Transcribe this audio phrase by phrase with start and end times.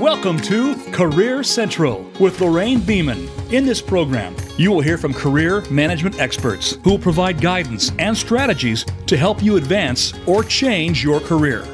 [0.00, 3.30] Welcome to Career Central with Lorraine Beeman.
[3.50, 8.14] In this program, you will hear from career management experts who will provide guidance and
[8.14, 11.66] strategies to help you advance or change your career.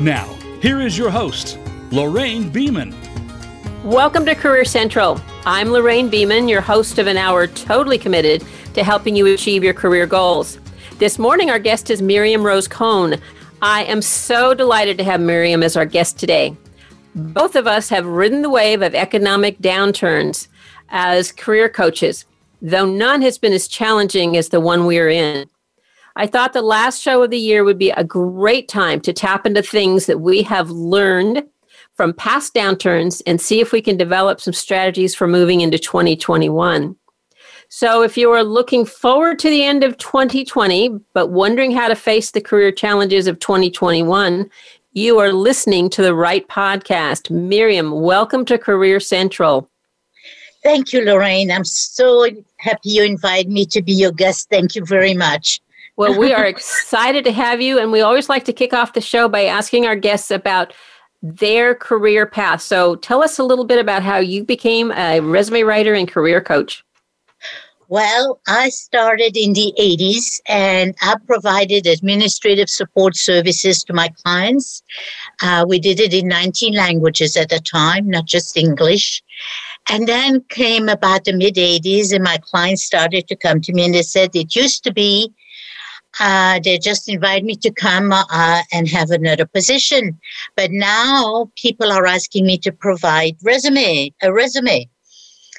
[0.00, 0.32] Now,
[0.62, 1.58] here is your host,
[1.90, 2.94] Lorraine Beeman.
[3.82, 5.20] Welcome to Career Central.
[5.44, 8.44] I'm Lorraine Beeman, your host of an hour totally committed
[8.74, 10.60] to helping you achieve your career goals.
[10.98, 13.16] This morning, our guest is Miriam Rose Cohn.
[13.60, 16.56] I am so delighted to have Miriam as our guest today.
[17.14, 20.48] Both of us have ridden the wave of economic downturns
[20.88, 22.24] as career coaches,
[22.60, 25.48] though none has been as challenging as the one we are in.
[26.16, 29.46] I thought the last show of the year would be a great time to tap
[29.46, 31.44] into things that we have learned
[31.94, 36.96] from past downturns and see if we can develop some strategies for moving into 2021.
[37.68, 41.96] So, if you are looking forward to the end of 2020, but wondering how to
[41.96, 44.48] face the career challenges of 2021,
[44.94, 47.28] you are listening to the right podcast.
[47.28, 49.68] Miriam, welcome to Career Central.
[50.62, 51.50] Thank you, Lorraine.
[51.50, 52.24] I'm so
[52.58, 54.48] happy you invited me to be your guest.
[54.50, 55.60] Thank you very much.
[55.96, 59.00] well, we are excited to have you, and we always like to kick off the
[59.00, 60.72] show by asking our guests about
[61.22, 62.62] their career path.
[62.62, 66.40] So tell us a little bit about how you became a resume writer and career
[66.40, 66.83] coach.
[67.88, 74.82] Well, I started in the 80s and I provided administrative support services to my clients.
[75.42, 79.22] Uh, we did it in 19 languages at the time, not just English.
[79.90, 83.84] And then came about the mid 80s, and my clients started to come to me
[83.84, 85.30] and they said, It used to be
[86.20, 90.18] uh, they just invited me to come uh, and have another position.
[90.56, 94.88] But now people are asking me to provide resume, a resume.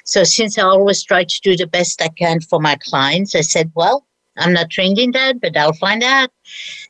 [0.06, 3.42] So since I always try to do the best I can for my clients, I
[3.42, 4.06] said, well,
[4.38, 6.30] I'm not trained in that, but I'll find out.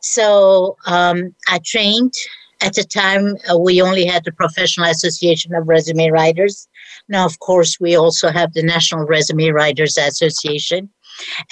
[0.00, 2.14] So um, I trained.
[2.62, 6.66] At the time, uh, we only had the Professional Association of Resume Writers.
[7.06, 10.88] Now, of course, we also have the National Resume Writers Association.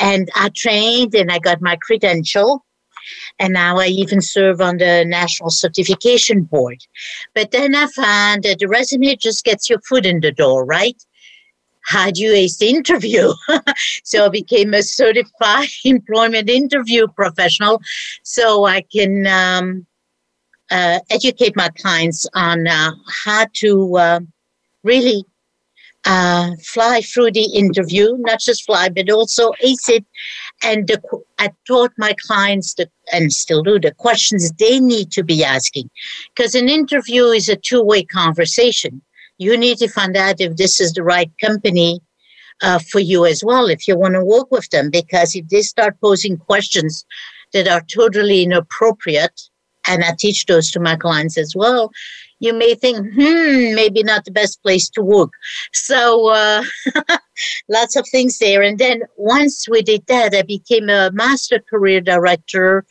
[0.01, 2.65] And I trained and I got my credential.
[3.39, 6.79] And now I even serve on the National Certification Board.
[7.35, 10.97] But then I found that the resume just gets your foot in the door, right?
[11.85, 13.33] How do you ace interview?
[14.05, 17.81] so I became a certified employment interview professional
[18.23, 19.87] so I can um,
[20.71, 22.93] uh, educate my clients on uh,
[23.25, 24.21] how to uh,
[24.83, 25.25] really
[26.07, 30.05] uh, fly through the interview, not just fly, but also ace it.
[30.63, 31.01] And the,
[31.39, 35.91] I taught my clients the, and still do the questions they need to be asking.
[36.35, 39.03] Because an interview is a two way conversation
[39.39, 42.01] you need to find out if this is the right company
[42.63, 44.91] uh, for you as well, if you want to work with them.
[44.91, 47.05] Because if they start posing questions
[47.53, 49.41] that are totally inappropriate,
[49.87, 51.91] and I teach those to my clients as well,
[52.41, 55.31] you may think, hmm, maybe not the best place to work.
[55.73, 56.65] So, uh,
[57.69, 58.63] lots of things there.
[58.63, 62.85] And then once we did that, I became a master career director,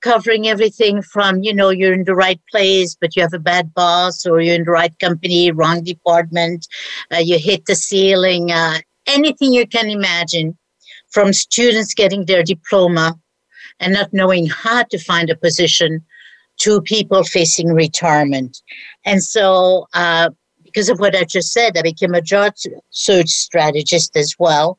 [0.00, 3.72] covering everything from, you know, you're in the right place, but you have a bad
[3.74, 6.66] boss, or you're in the right company, wrong department,
[7.12, 10.56] uh, you hit the ceiling, uh, anything you can imagine
[11.10, 13.18] from students getting their diploma
[13.80, 16.04] and not knowing how to find a position
[16.58, 18.60] to people facing retirement.
[19.04, 20.30] And so, uh,
[20.64, 22.52] because of what I just said, I became a job
[22.90, 24.78] search strategist as well.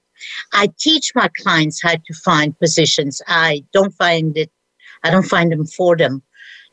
[0.53, 3.22] I teach my clients how to find positions.
[3.28, 4.51] I don't find it,
[5.03, 6.22] I don't find them for them.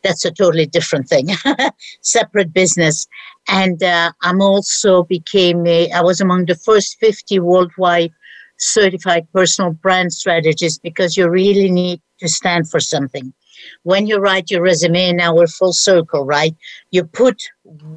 [0.03, 1.29] That's a totally different thing,
[2.03, 3.07] separate business.
[3.49, 8.13] And uh, I'm also became a, I was among the first 50 worldwide
[8.59, 13.33] certified personal brand strategists because you really need to stand for something
[13.83, 16.55] when you write your resume, now we're full circle, right?
[16.91, 17.43] You put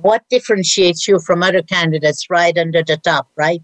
[0.02, 3.62] what differentiates you from other candidates right under the top, right?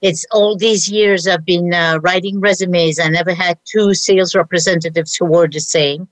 [0.00, 2.98] It's all these years I've been uh, writing resumes.
[2.98, 6.08] I never had two sales representatives who were the same.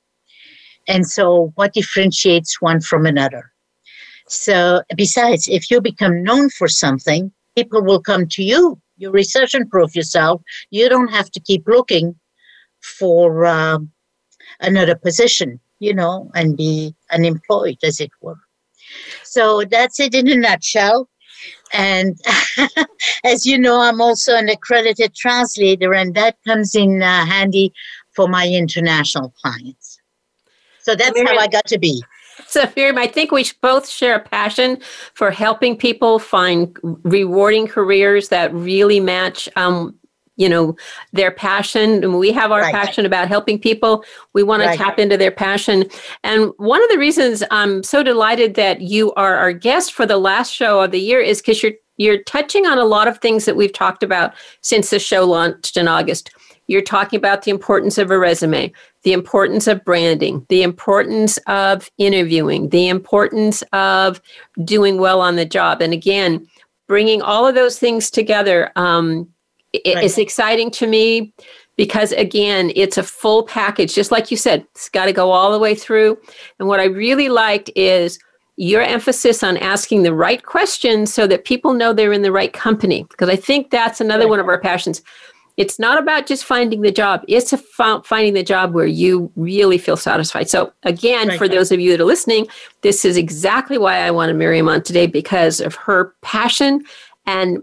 [0.88, 3.52] And so, what differentiates one from another?
[4.28, 8.80] So, besides, if you become known for something, people will come to you.
[8.96, 10.42] You research and prove yourself.
[10.70, 12.14] You don't have to keep looking
[12.80, 13.90] for um,
[14.60, 18.38] another position, you know, and be unemployed, as it were.
[19.24, 21.08] So that's it in a nutshell.
[21.72, 22.18] And
[23.24, 27.72] as you know, I'm also an accredited translator, and that comes in uh, handy
[28.14, 29.98] for my international clients.
[30.80, 32.02] So that's Miriam, how I got to be.
[32.46, 34.78] So, Miriam, I think we both share a passion
[35.14, 39.94] for helping people find rewarding careers that really match um,
[40.40, 40.74] you know
[41.12, 42.18] their passion.
[42.18, 42.74] We have our right.
[42.74, 44.04] passion about helping people.
[44.32, 44.72] We want right.
[44.72, 45.84] to tap into their passion.
[46.24, 50.16] And one of the reasons i'm so delighted that you are our guest for the
[50.16, 53.44] last show of the year is because you're you're touching on a lot of things
[53.44, 54.32] that we've talked about
[54.62, 56.30] since the show launched in august.
[56.66, 58.72] You're talking about the importance of a resume
[59.02, 64.20] the importance of branding the importance of interviewing the importance of
[64.64, 65.82] doing well on the job.
[65.82, 66.46] And again
[66.90, 69.28] bringing all of those things together um,
[69.74, 70.04] right.
[70.04, 71.32] is exciting to me
[71.76, 75.52] because again it's a full package just like you said it's got to go all
[75.52, 76.18] the way through
[76.58, 78.18] and what i really liked is
[78.56, 82.52] your emphasis on asking the right questions so that people know they're in the right
[82.52, 85.02] company because i think that's another one of our passions
[85.56, 89.78] it's not about just finding the job it's about finding the job where you really
[89.78, 91.38] feel satisfied so again right.
[91.38, 92.46] for those of you that are listening
[92.82, 96.82] this is exactly why i wanted miriam on today because of her passion
[97.26, 97.58] and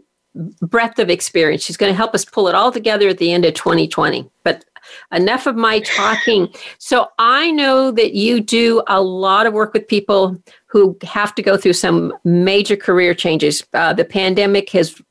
[0.62, 1.64] breadth of experience.
[1.64, 4.30] She's going to help us pull it all together at the end of 2020.
[4.44, 4.66] But
[5.12, 6.48] enough of my talking.
[6.78, 10.38] So I know that you do a lot of work with people
[10.68, 13.66] who have to go through some major career changes.
[13.74, 15.02] Uh, the pandemic has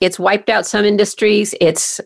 [0.00, 1.54] it's wiped out some industries.
[1.60, 2.00] It's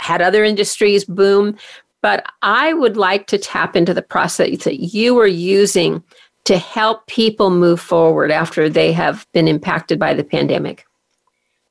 [0.00, 1.56] had other industries boom.
[2.02, 6.02] But I would like to tap into the process that you are using
[6.44, 10.86] to help people move forward after they have been impacted by the pandemic.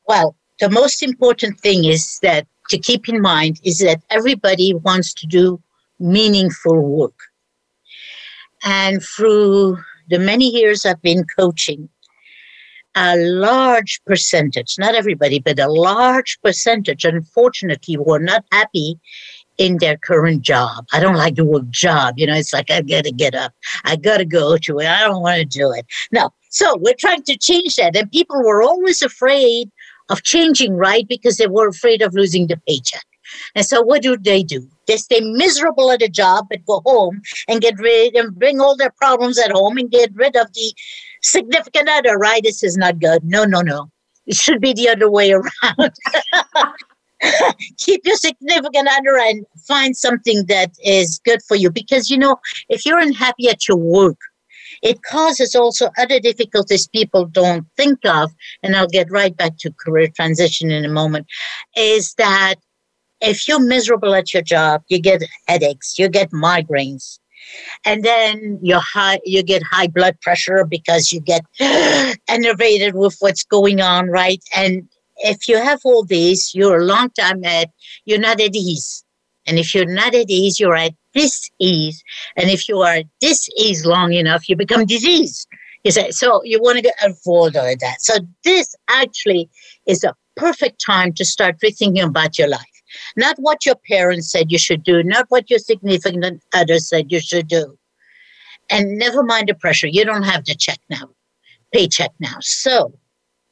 [0.09, 5.13] Well, the most important thing is that to keep in mind is that everybody wants
[5.13, 5.61] to do
[5.99, 7.13] meaningful work.
[8.63, 9.77] And through
[10.09, 11.89] the many years I've been coaching,
[12.95, 18.99] a large percentage, not everybody, but a large percentage, unfortunately, were not happy
[19.59, 20.87] in their current job.
[20.91, 22.15] I don't like the word job.
[22.17, 23.53] You know, it's like, I got to get up.
[23.83, 24.87] I got to go to it.
[24.87, 25.85] I don't want to do it.
[26.11, 26.33] No.
[26.49, 27.95] So we're trying to change that.
[27.95, 29.69] And people were always afraid
[30.09, 33.05] of changing right because they were afraid of losing the paycheck.
[33.55, 34.67] And so what do they do?
[34.87, 38.75] They stay miserable at a job but go home and get rid and bring all
[38.75, 40.73] their problems at home and get rid of the
[41.21, 42.41] significant other, right?
[42.43, 43.23] This is not good.
[43.23, 43.89] No, no, no.
[44.25, 45.93] It should be the other way around.
[47.77, 51.69] Keep your significant other and find something that is good for you.
[51.69, 52.37] Because you know,
[52.69, 54.17] if you're unhappy at your work,
[54.81, 58.31] it causes also other difficulties people don't think of,
[58.63, 61.27] and I'll get right back to career transition in a moment,
[61.75, 62.55] is that
[63.21, 67.19] if you're miserable at your job, you get headaches, you get migraines,
[67.85, 71.43] and then you high you get high blood pressure because you get
[72.27, 74.41] enervated with what's going on, right?
[74.55, 74.87] And
[75.17, 77.69] if you have all these, you're a long time at
[78.05, 79.03] you're not at ease.
[79.45, 82.03] And if you're not at ease, you're at dis-ease.
[82.37, 85.47] And if you are at dis-ease long enough, you become diseased.
[85.83, 88.01] You say, so you want to avoid all of that.
[88.01, 88.13] So
[88.43, 89.49] this actually
[89.85, 92.75] is a perfect time to start rethinking about your life.
[93.17, 97.19] Not what your parents said you should do, not what your significant other said you
[97.19, 97.77] should do.
[98.69, 99.87] And never mind the pressure.
[99.87, 101.09] You don't have the check now,
[101.73, 102.37] paycheck now.
[102.39, 102.93] So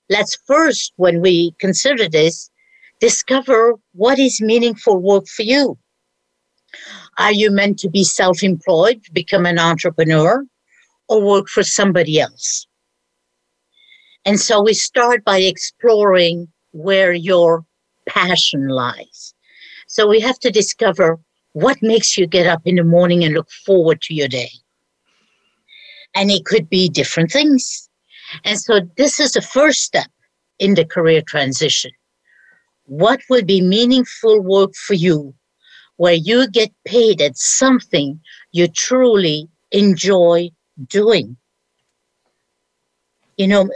[0.10, 2.50] let's first, when we consider this,
[3.00, 5.78] discover what is meaningful work for you.
[7.18, 10.46] Are you meant to be self employed, become an entrepreneur,
[11.10, 12.68] or work for somebody else?
[14.25, 17.66] And so we start by exploring where your
[18.08, 19.34] passion lies.
[19.88, 21.18] So we have to discover
[21.54, 24.52] what makes you get up in the morning and look forward to your day.
[26.14, 27.90] And it could be different things.
[28.44, 30.09] And so this is the first step
[30.59, 31.92] in the career transition.
[32.83, 35.33] What will be meaningful work for you
[35.97, 38.19] where you get paid at something
[38.51, 40.49] you truly enjoy
[40.87, 41.37] doing.
[43.35, 43.69] You know,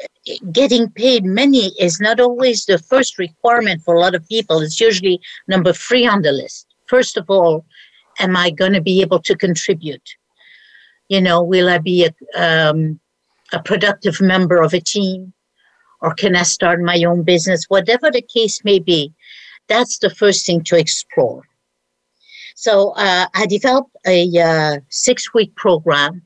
[0.52, 4.60] getting paid money is not always the first requirement for a lot of people.
[4.62, 6.68] It's usually number three on the list.
[6.88, 7.66] First of all,
[8.20, 10.08] am I going to be able to contribute?
[11.10, 13.00] You know, will I be a, um,
[13.54, 15.34] a productive member of a team?
[16.02, 17.66] Or can I start my own business?
[17.68, 19.14] Whatever the case may be,
[19.68, 21.44] that's the first thing to explore.
[22.62, 26.22] So uh, I developed a uh, six week program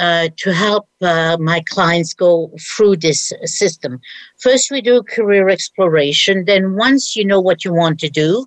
[0.00, 4.00] uh, to help uh, my clients go through this system.
[4.40, 6.46] First, we do career exploration.
[6.46, 8.46] Then, once you know what you want to do,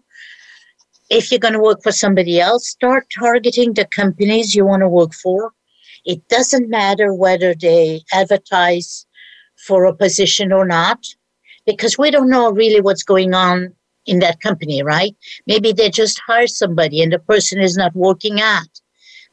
[1.09, 4.89] if you're going to work for somebody else, start targeting the companies you want to
[4.89, 5.53] work for.
[6.03, 9.05] It doesn't matter whether they advertise
[9.65, 10.99] for a position or not,
[11.65, 13.76] because we don't know really what's going on
[14.07, 15.15] in that company, right?
[15.45, 18.81] Maybe they just hired somebody and the person is not working out.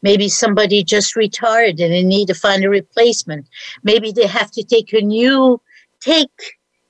[0.02, 3.49] Maybe somebody just retired and they need to find a replacement.
[3.83, 5.61] Maybe they have to take a new
[6.00, 6.28] take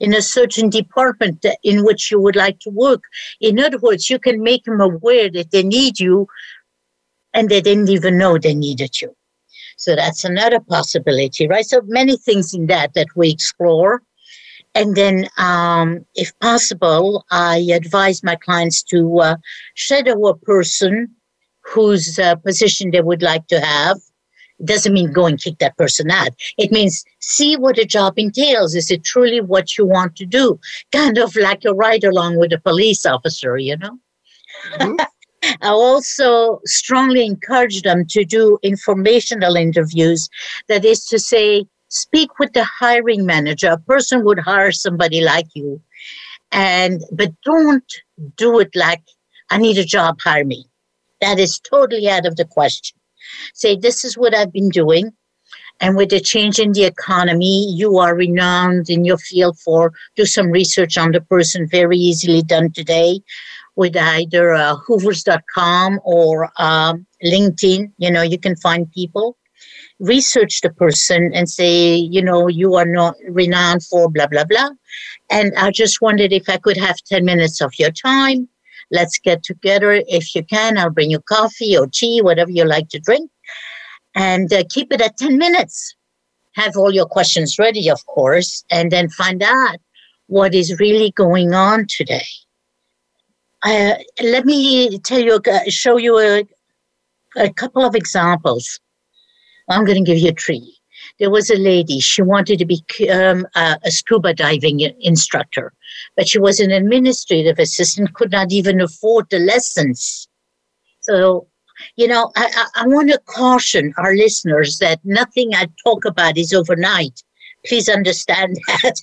[0.01, 3.01] in a certain department in which you would like to work.
[3.39, 6.27] In other words, you can make them aware that they need you
[7.33, 9.15] and they didn't even know they needed you.
[9.77, 11.65] So that's another possibility, right?
[11.65, 14.01] So many things in that that we explore.
[14.75, 19.35] And then, um, if possible, I advise my clients to uh,
[19.73, 21.15] shadow a person
[21.63, 23.97] whose uh, position they would like to have.
[24.59, 26.29] It doesn't mean go and kick that person out.
[26.57, 28.75] It means see what a job entails.
[28.75, 30.59] Is it truly what you want to do?
[30.91, 33.97] Kind of like a ride along with a police officer, you know?
[34.73, 34.95] Mm-hmm.
[35.61, 40.27] I also strongly encourage them to do informational interviews.
[40.67, 43.69] That is to say, speak with the hiring manager.
[43.71, 45.81] A person would hire somebody like you,
[46.51, 47.91] and but don't
[48.37, 49.01] do it like
[49.49, 50.65] I need a job, hire me.
[51.21, 52.97] That is totally out of the question.
[53.53, 55.11] Say this is what I've been doing.
[55.81, 60.25] And with the change in the economy, you are renowned in your field for do
[60.25, 63.19] some research on the person, very easily done today
[63.75, 67.91] with either uh, hoovers.com or um, LinkedIn.
[67.97, 69.37] You know, you can find people,
[69.99, 74.69] research the person and say, you know, you are not renowned for blah, blah, blah.
[75.29, 78.47] And I just wondered if I could have 10 minutes of your time.
[78.91, 80.03] Let's get together.
[80.07, 83.31] If you can, I'll bring you coffee or tea, whatever you like to drink.
[84.13, 85.95] And uh, keep it at 10 minutes.
[86.53, 89.77] Have all your questions ready, of course, and then find out
[90.27, 92.25] what is really going on today
[93.65, 96.43] uh, let me tell you, uh, show you a,
[97.35, 98.79] a couple of examples.
[99.69, 100.77] I'm going to give you a tree.
[101.19, 105.73] There was a lady, she wanted to become a, a scuba diving instructor,
[106.15, 110.27] but she was an administrative assistant, could not even afford the lessons.
[111.01, 111.47] So,
[111.95, 116.37] you know, I, I, I want to caution our listeners that nothing I talk about
[116.37, 117.21] is overnight
[117.67, 118.99] please understand that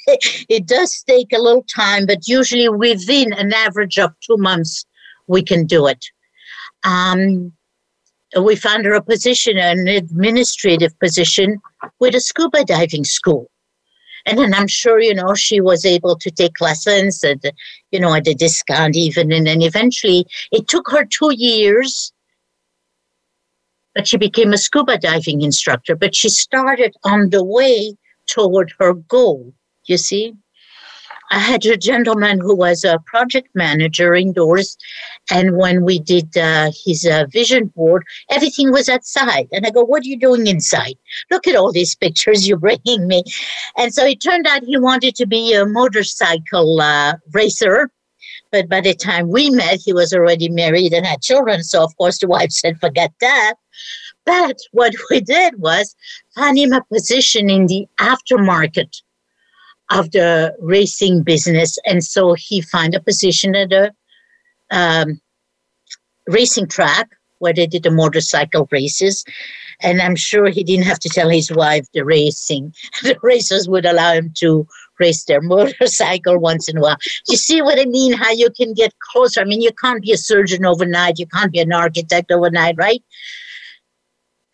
[0.49, 4.85] it does take a little time, but usually within an average of two months,
[5.27, 6.05] we can do it.
[6.85, 7.53] Um,
[8.41, 11.61] we found her a position, an administrative position
[11.99, 13.51] with a scuba diving school.
[14.25, 17.41] And then I'm sure, you know, she was able to take lessons at,
[17.91, 19.33] you know, at a discount even.
[19.33, 22.13] And then eventually it took her two years,
[23.95, 25.97] but she became a scuba diving instructor.
[25.97, 27.97] But she started on the way
[28.27, 29.53] toward her goal.
[29.87, 30.35] You see?
[31.33, 34.77] I had a gentleman who was a project manager indoors,
[35.31, 39.49] and when we did uh, his uh, vision board, everything was outside.
[39.51, 40.97] And I go, "What are you doing inside?
[41.31, 43.23] Look at all these pictures you're bringing me."
[43.79, 47.91] And so it turned out he wanted to be a motorcycle uh, racer,
[48.51, 51.63] but by the time we met, he was already married and had children.
[51.63, 53.55] So of course the wife said, "Forget that."
[54.27, 55.97] But what we did was
[56.35, 59.01] find him a position in the aftermarket
[59.93, 61.79] of the racing business.
[61.87, 63.93] And so he found a position at a
[64.71, 65.21] um,
[66.27, 69.25] racing track where they did the motorcycle races.
[69.81, 72.73] And I'm sure he didn't have to tell his wife the racing.
[73.03, 74.67] The racers would allow him to
[75.01, 76.99] race their motorcycle once in a while.
[77.29, 78.13] You see what I mean?
[78.13, 79.41] How you can get closer.
[79.41, 81.19] I mean, you can't be a surgeon overnight.
[81.19, 83.03] You can't be an architect overnight, right?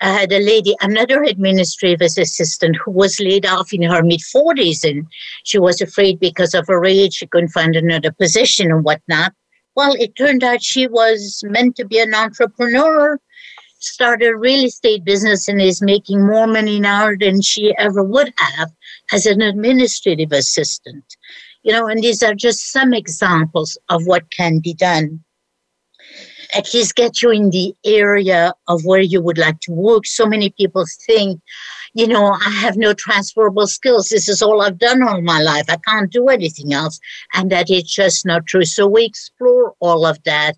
[0.01, 4.89] I had a lady, another administrative assistant who was laid off in her mid 40s
[4.89, 5.07] and
[5.45, 9.33] she was afraid because of her age she couldn't find another position and whatnot.
[9.75, 13.19] Well, it turned out she was meant to be an entrepreneur,
[13.81, 18.33] started a real estate business and is making more money now than she ever would
[18.37, 18.71] have
[19.13, 21.05] as an administrative assistant.
[21.63, 25.25] You know, and these are just some examples of what can be done
[26.55, 30.07] at least get you in the area of where you would like to work.
[30.07, 31.41] So many people think,
[31.95, 34.09] you know, I have no transferable skills.
[34.09, 35.67] This is all I've done all my life.
[35.69, 36.99] I can't do anything else.
[37.35, 38.65] And that is just not true.
[38.65, 40.57] So we explore all of that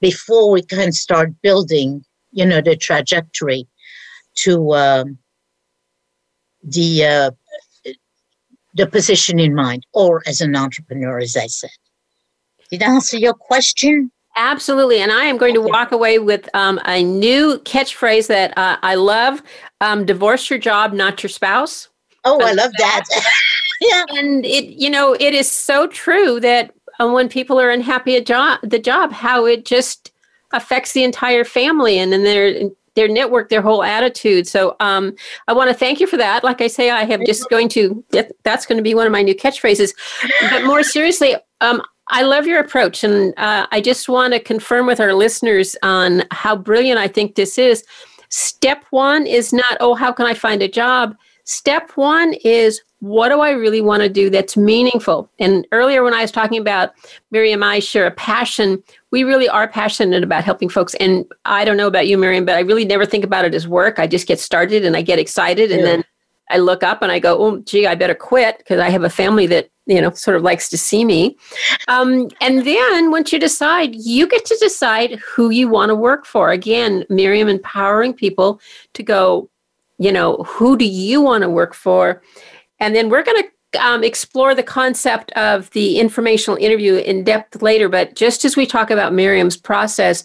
[0.00, 3.66] before we can start building, you know, the trajectory
[4.36, 5.18] to um,
[6.62, 7.30] the uh,
[8.74, 11.70] the position in mind, or as an entrepreneur, as I said.
[12.70, 14.10] Did I answer your question?
[14.36, 14.98] Absolutely.
[14.98, 18.94] And I am going to walk away with um, a new catchphrase that uh, I
[18.94, 19.42] love
[19.80, 21.88] um, divorce your job, not your spouse.
[22.24, 23.04] Oh, I love that.
[23.80, 24.04] yeah.
[24.10, 28.26] And it, you know, it is so true that uh, when people are unhappy at
[28.26, 30.12] job, the job, how it just
[30.52, 34.46] affects the entire family and then their their network, their whole attitude.
[34.46, 35.14] So um,
[35.48, 36.44] I want to thank you for that.
[36.44, 38.04] Like I say, I have just going to
[38.44, 39.94] that's going to be one of my new catchphrases.
[40.50, 43.04] But more seriously, um, I love your approach.
[43.04, 47.34] And uh, I just want to confirm with our listeners on how brilliant I think
[47.34, 47.84] this is.
[48.28, 51.16] Step one is not, oh, how can I find a job?
[51.44, 55.28] Step one is, what do I really want to do that's meaningful?
[55.40, 56.92] And earlier, when I was talking about
[57.32, 58.82] Miriam, I share a passion.
[59.10, 60.94] We really are passionate about helping folks.
[60.94, 63.66] And I don't know about you, Miriam, but I really never think about it as
[63.66, 63.98] work.
[63.98, 65.72] I just get started and I get excited.
[65.72, 65.86] And yeah.
[65.86, 66.04] then
[66.50, 69.10] I look up and I go, oh, gee, I better quit because I have a
[69.10, 71.36] family that, you know, sort of likes to see me.
[71.88, 76.24] Um, and then once you decide, you get to decide who you want to work
[76.24, 76.50] for.
[76.50, 78.60] Again, Miriam empowering people
[78.94, 79.50] to go,
[79.98, 82.22] you know, who do you want to work for?
[82.80, 87.62] And then we're going to um, explore the concept of the informational interview in depth
[87.62, 87.88] later.
[87.88, 90.24] But just as we talk about Miriam's process,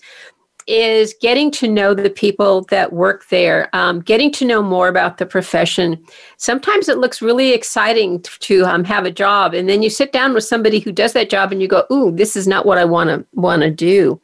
[0.68, 5.18] is getting to know the people that work there, um, getting to know more about
[5.18, 6.04] the profession.
[6.38, 10.12] Sometimes it looks really exciting to, to um, have a job, and then you sit
[10.12, 12.78] down with somebody who does that job, and you go, "Ooh, this is not what
[12.78, 14.22] I want to want to do."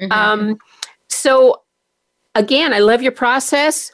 [0.00, 0.12] Mm-hmm.
[0.12, 0.58] Um,
[1.08, 1.62] so,
[2.34, 3.92] again, I love your process.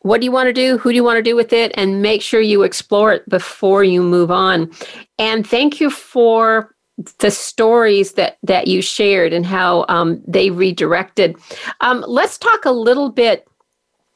[0.00, 0.78] What do you want to do?
[0.78, 1.72] Who do you want to do with it?
[1.74, 4.70] And make sure you explore it before you move on.
[5.18, 6.74] And thank you for
[7.18, 11.36] the stories that that you shared and how um, they redirected.
[11.80, 13.46] Um, let's talk a little bit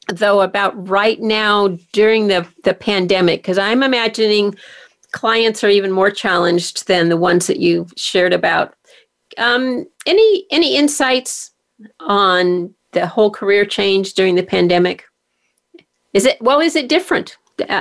[0.07, 4.55] though about right now during the the pandemic because I'm imagining
[5.11, 8.75] clients are even more challenged than the ones that you shared about.
[9.37, 11.51] Um, any any insights
[11.99, 15.05] on the whole career change during the pandemic?
[16.13, 16.59] Is it well?
[16.59, 17.37] Is it different?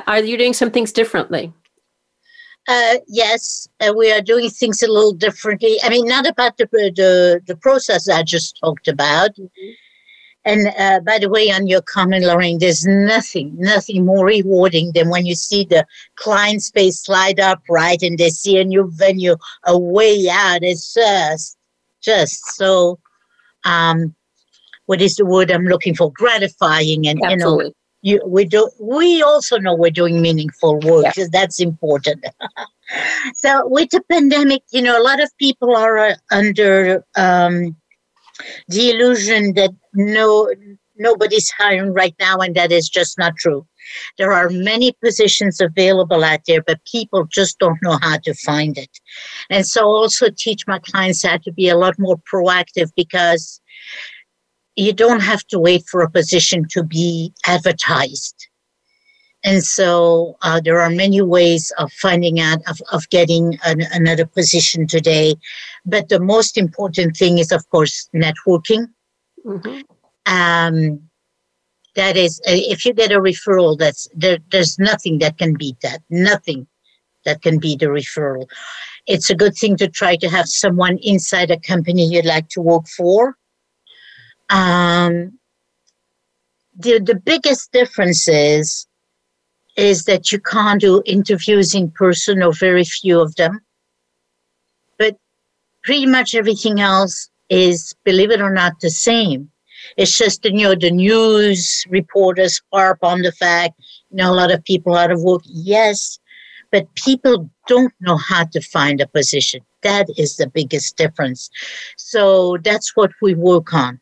[0.06, 1.52] Are you doing some things differently?
[2.66, 5.76] Uh, yes, uh, we are doing things a little differently.
[5.83, 9.35] I mean, not about the the, the process I just talked about.
[9.37, 9.71] Mm-hmm.
[10.47, 15.09] And uh, by the way, on your comment, Lorraine, there's nothing, nothing more rewarding than
[15.09, 19.37] when you see the client space slide up, right, and they see a new venue,
[19.64, 20.62] a way out.
[20.62, 21.56] It's just,
[22.02, 22.99] just so,
[23.64, 24.14] um,
[24.85, 26.12] what is the word I'm looking for?
[26.12, 27.64] Gratifying and, Absolutely.
[27.64, 31.40] you know, you, we do we also know we're doing meaningful work because yeah.
[31.40, 32.25] that's important.
[33.34, 37.75] So with the pandemic you know a lot of people are uh, under um,
[38.68, 40.52] the illusion that no
[40.96, 43.66] nobody's hiring right now and that is just not true.
[44.18, 48.76] There are many positions available out there but people just don't know how to find
[48.76, 49.00] it.
[49.49, 53.62] And so also teach my clients how to be a lot more proactive because
[54.76, 58.49] you don't have to wait for a position to be advertised.
[59.45, 64.25] And so uh, there are many ways of finding out, of, of getting an, another
[64.25, 65.37] position today.
[65.84, 68.87] But the most important thing is, of course, networking.
[69.45, 69.80] Mm-hmm.
[70.26, 71.00] Um,
[71.95, 75.78] that is, uh, if you get a referral, that's there, there's nothing that can beat
[75.82, 76.00] that.
[76.08, 76.67] Nothing
[77.26, 78.49] that can beat the referral.
[79.06, 82.63] It's a good thing to try to have someone inside a company you'd like to
[82.63, 83.37] work for
[84.50, 85.39] um,
[86.76, 88.87] the, the biggest difference is,
[89.76, 93.61] is that you can't do interviews in person or very few of them.
[94.99, 95.17] But
[95.83, 99.50] pretty much everything else is, believe it or not, the same.
[99.97, 103.75] It's just, you know, the news reporters harp on the fact,
[104.11, 105.43] you know, a lot of people out of work.
[105.45, 106.19] Yes,
[106.71, 109.61] but people don't know how to find a position.
[109.83, 111.50] That is the biggest difference.
[111.97, 114.00] So that's what we work on.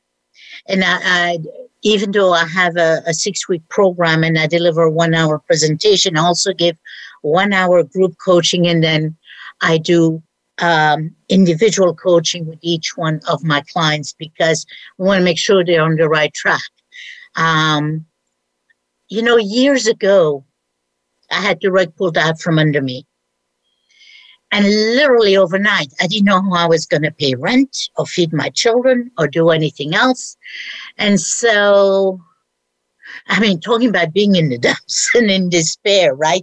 [0.69, 1.39] And I, I
[1.83, 6.17] even though I have a, a six week program and I deliver one hour presentation,
[6.17, 6.77] I also give
[7.23, 9.17] one hour group coaching and then
[9.61, 10.23] I do
[10.59, 14.65] um, individual coaching with each one of my clients because
[14.99, 16.63] we want to make sure they're on the right track.
[17.37, 18.07] Um,
[19.09, 20.45] you know, years ago,
[21.31, 23.07] I had the rug pulled out from under me.
[24.53, 28.35] And literally overnight, I didn't know how I was going to pay rent or feed
[28.35, 30.37] my children or do anything else.
[30.99, 32.21] And so,
[33.29, 36.43] I mean, talking about being in the dumps and in despair, right?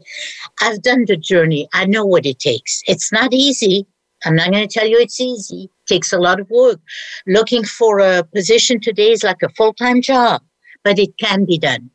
[0.59, 1.69] I've done the journey.
[1.73, 2.81] I know what it takes.
[2.87, 3.85] It's not easy.
[4.25, 5.65] I'm not going to tell you it's easy.
[5.65, 6.79] It takes a lot of work.
[7.27, 10.41] Looking for a position today is like a full time job,
[10.83, 11.91] but it can be done.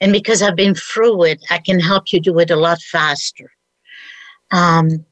[0.00, 3.53] And because I've been through it, I can help you do it a lot faster.
[4.54, 5.04] Um,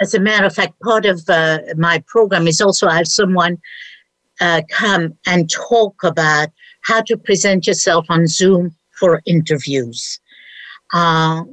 [0.00, 3.58] as a matter of fact, part of uh, my program is also I have someone
[4.40, 6.48] uh, come and talk about
[6.82, 10.20] how to present yourself on Zoom for interviews.
[10.92, 11.44] Uh,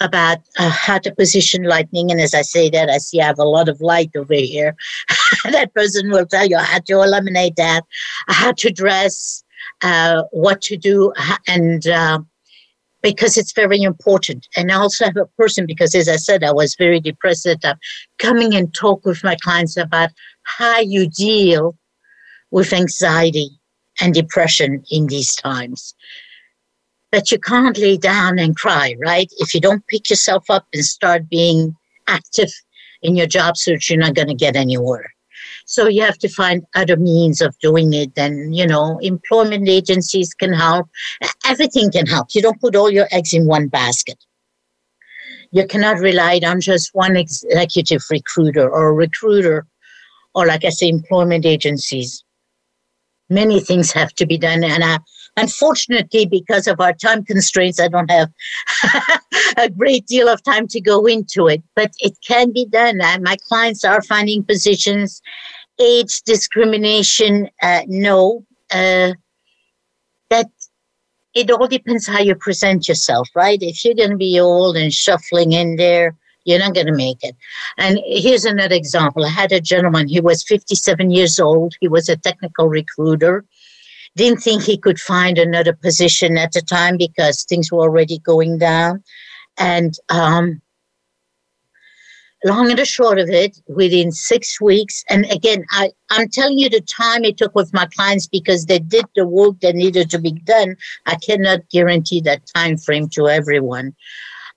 [0.00, 2.10] about uh, how to position lightning.
[2.10, 4.76] And as I say that, I see I have a lot of light over here.
[5.44, 7.82] that person will tell you how to eliminate that,
[8.28, 9.42] how to dress,
[9.82, 11.14] uh, what to do,
[11.46, 12.18] and uh,
[13.02, 14.48] because it's very important.
[14.56, 17.60] And I also have a person because, as I said, I was very depressed at
[17.62, 17.78] that
[18.18, 20.10] coming and talk with my clients about
[20.42, 21.76] how you deal
[22.50, 23.50] with anxiety
[24.00, 25.94] and depression in these times.
[27.12, 29.32] but you can't lay down and cry, right?
[29.38, 31.74] If you don't pick yourself up and start being
[32.08, 32.52] active
[33.02, 35.15] in your job search, you're not going to get anywhere.
[35.66, 38.12] So you have to find other means of doing it.
[38.16, 40.88] And, you know, employment agencies can help.
[41.44, 42.28] Everything can help.
[42.34, 44.24] You don't put all your eggs in one basket.
[45.50, 49.66] You cannot rely on just one executive recruiter or recruiter
[50.34, 52.22] or, like I say, employment agencies.
[53.28, 54.62] Many things have to be done.
[54.62, 54.98] And I,
[55.36, 58.30] unfortunately, because of our time constraints, I don't have
[59.56, 63.00] a great deal of time to go into it, but it can be done.
[63.00, 65.20] And my clients are finding positions
[65.80, 68.44] age discrimination, uh, no.
[68.72, 69.12] Uh,
[70.30, 70.46] that
[71.34, 73.58] it all depends how you present yourself, right?
[73.60, 77.22] If you're going to be old and shuffling in there, you're not going to make
[77.22, 77.36] it.
[77.76, 79.24] And here's another example.
[79.24, 81.74] I had a gentleman, he was 57 years old.
[81.80, 83.44] He was a technical recruiter.
[84.14, 88.58] Didn't think he could find another position at the time because things were already going
[88.58, 89.04] down.
[89.58, 90.62] And um,
[92.46, 96.68] long and the short of it, within six weeks, and again, I, I'm telling you
[96.68, 100.18] the time it took with my clients because they did the work that needed to
[100.18, 100.76] be done.
[101.06, 103.94] I cannot guarantee that time frame to everyone.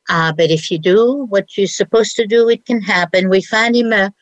[0.10, 3.30] Uh, but if you do what you're supposed to do, it can happen.
[3.30, 4.14] We found him a,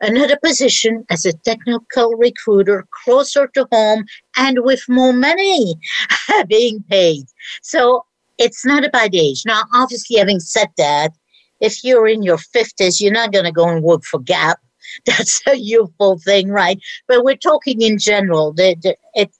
[0.00, 4.04] another position as a technical recruiter closer to home
[4.36, 5.74] and with more money
[6.48, 7.26] being paid.
[7.62, 8.04] So
[8.38, 9.42] it's not about age.
[9.46, 11.12] Now, obviously, having said that,
[11.60, 14.58] if you're in your 50s, you're not going to go and work for Gap.
[15.06, 16.78] That's a youthful thing, right?
[17.08, 18.52] But we're talking in general.
[18.52, 19.30] The, the, it,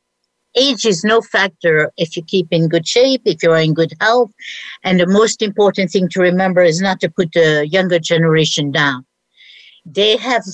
[0.57, 4.31] age is no factor if you keep in good shape, if you're in good health.
[4.83, 9.05] And the most important thing to remember is not to put the younger generation down.
[9.85, 10.45] They have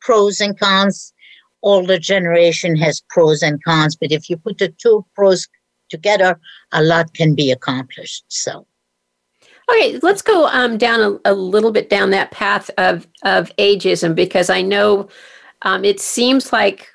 [0.00, 1.14] pros and cons.
[1.62, 3.96] Older generation has pros and cons.
[3.96, 5.48] But if you put the two pros
[5.88, 6.38] together,
[6.72, 8.24] a lot can be accomplished.
[8.28, 8.66] So.
[9.70, 14.14] Okay, let's go um, down a, a, little bit down that path of of ageism
[14.14, 15.08] because I know
[15.62, 16.90] um, it seems like,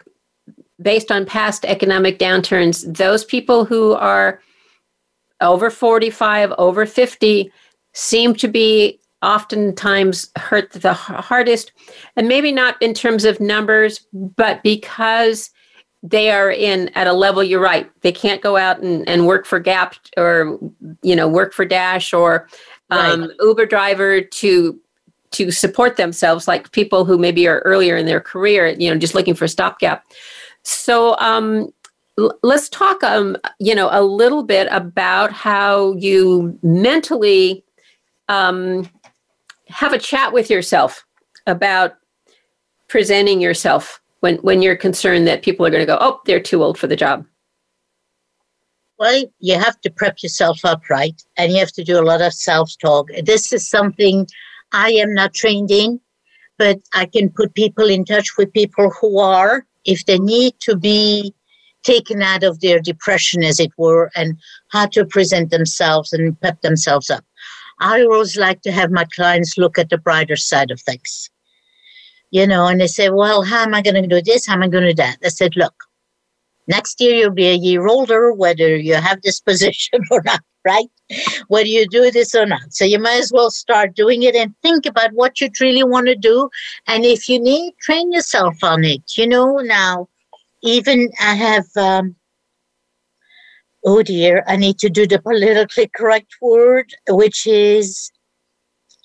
[0.81, 4.41] based on past economic downturns, those people who are
[5.39, 7.51] over forty five, over fifty,
[7.93, 11.71] seem to be oftentimes hurt the hardest,
[12.15, 15.51] and maybe not in terms of numbers, but because
[16.03, 19.45] they are in at a level you're right they can't go out and, and work
[19.45, 20.59] for gap or
[21.01, 22.47] you know work for dash or
[22.89, 23.29] um, right.
[23.39, 24.79] uber driver to
[25.31, 29.15] to support themselves like people who maybe are earlier in their career you know just
[29.15, 30.03] looking for a stopgap
[30.63, 31.73] so um,
[32.19, 37.63] l- let's talk um, you know a little bit about how you mentally
[38.27, 38.89] um,
[39.69, 41.05] have a chat with yourself
[41.47, 41.95] about
[42.89, 46.63] presenting yourself when when you're concerned that people are going to go, oh, they're too
[46.63, 47.25] old for the job?
[48.97, 51.21] Well, you have to prep yourself up, right?
[51.37, 53.09] And you have to do a lot of self talk.
[53.25, 54.25] This is something
[54.71, 55.99] I am not trained in,
[56.57, 60.77] but I can put people in touch with people who are, if they need to
[60.77, 61.35] be
[61.83, 66.61] taken out of their depression, as it were, and how to present themselves and pep
[66.61, 67.25] themselves up.
[67.81, 71.29] I always like to have my clients look at the brighter side of things
[72.33, 74.47] you know, and they say, well, how am I going to do this?
[74.47, 75.17] How am I going to do that?
[75.23, 75.75] I said, look,
[76.67, 80.89] next year you'll be a year older, whether you have this position or not, right?
[81.47, 82.73] Whether you do this or not.
[82.73, 86.07] So you might as well start doing it and think about what you really want
[86.07, 86.49] to do.
[86.87, 89.03] And if you need, train yourself on it.
[89.15, 90.09] You know, now,
[90.63, 92.15] even I have, um,
[93.85, 98.11] oh dear, I need to do the politically correct word, which is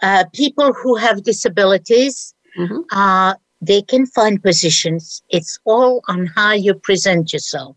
[0.02, 2.81] uh, people who have disabilities Mm-hmm.
[2.90, 5.23] Uh, they can find positions.
[5.31, 7.77] It's all on how you present yourself.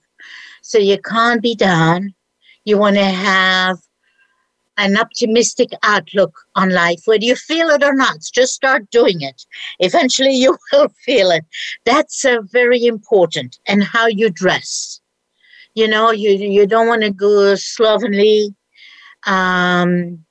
[0.62, 2.13] So you can't be down.
[2.65, 3.78] You want to have
[4.78, 8.17] an optimistic outlook on life, whether you feel it or not.
[8.34, 9.46] Just start doing it.
[9.80, 11.46] Eventually, you will feel it.
[11.86, 13.60] That's uh, very important.
[13.67, 15.00] And how you dress.
[15.74, 18.54] You know, you you don't want to go slovenly.
[19.26, 20.26] Um,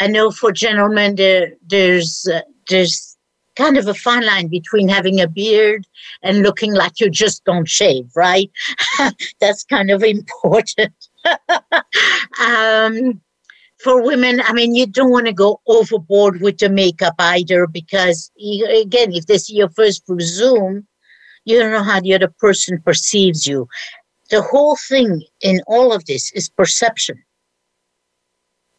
[0.00, 3.16] I know for gentlemen, there there's uh, there's
[3.56, 5.86] kind of a fine line between having a beard
[6.22, 8.50] and looking like you just don't shave, right?
[9.40, 10.92] That's kind of important.
[12.40, 13.20] um,
[13.78, 18.30] for women, I mean, you don't want to go overboard with the makeup either because,
[18.38, 20.86] again, if they see your first Zoom,
[21.44, 23.68] you don't know how the other person perceives you.
[24.30, 27.22] The whole thing in all of this is perception.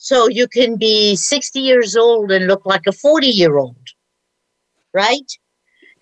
[0.06, 3.88] So you can be 60 years old and look like a 40 year old,
[4.94, 5.32] right?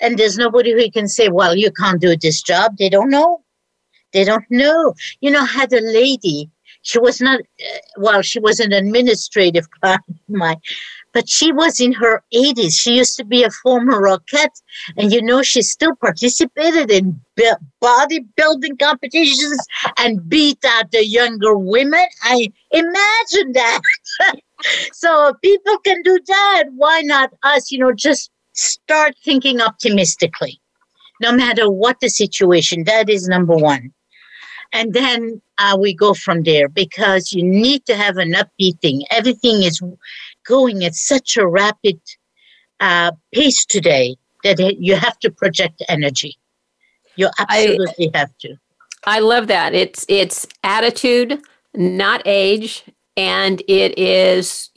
[0.02, 2.76] And there's nobody who can say, well, you can't do this job.
[2.78, 3.46] They don't know.
[4.12, 4.94] They don't know.
[5.22, 9.72] You know, I had a lady, she was not, uh, well, she was an administrative
[9.72, 10.60] client of mine,
[11.14, 12.74] but she was in her 80s.
[12.74, 14.62] She used to be a former Rockette,
[14.98, 17.20] and you know, she still participated in
[17.82, 19.66] bodybuilding competitions
[19.98, 22.06] and beat out the younger women.
[22.24, 23.82] I imagine that.
[24.94, 26.64] so people can do that.
[26.76, 27.72] Why not us?
[27.72, 30.60] You know, just start thinking optimistically,
[31.22, 32.84] no matter what the situation.
[32.86, 33.94] That is number one.
[34.74, 39.04] And then uh, we go from there because you need to have an upbeat thing.
[39.12, 39.80] Everything is
[40.46, 42.00] going at such a rapid
[42.80, 46.36] uh, pace today that you have to project energy.
[47.16, 48.56] You absolutely I, have to.
[49.06, 49.74] I love that.
[49.74, 51.40] It's it's attitude,
[51.74, 52.84] not age,
[53.16, 54.70] and it is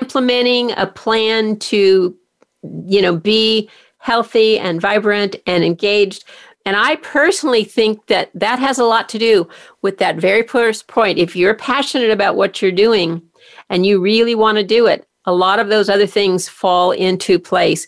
[0.00, 2.16] implementing a plan to
[2.62, 6.24] you know be healthy and vibrant and engaged
[6.68, 9.48] and I personally think that that has a lot to do
[9.80, 11.18] with that very first point.
[11.18, 13.22] If you're passionate about what you're doing,
[13.70, 17.38] and you really want to do it, a lot of those other things fall into
[17.38, 17.86] place.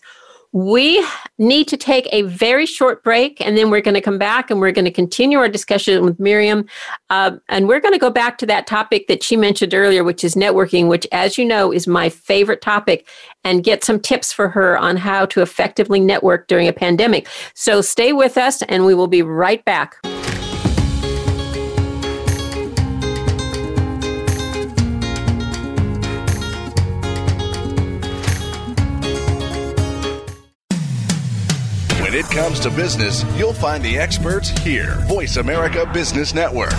[0.52, 1.06] We
[1.38, 4.58] need to take a very short break and then we're going to come back and
[4.58, 6.66] we're going to continue our discussion with Miriam.
[7.08, 10.24] Uh, and we're going to go back to that topic that she mentioned earlier, which
[10.24, 13.06] is networking, which, as you know, is my favorite topic,
[13.44, 17.28] and get some tips for her on how to effectively network during a pandemic.
[17.54, 19.98] So stay with us and we will be right back.
[32.10, 34.96] When it comes to business, you'll find the experts here.
[35.02, 36.74] Voice America Business Network.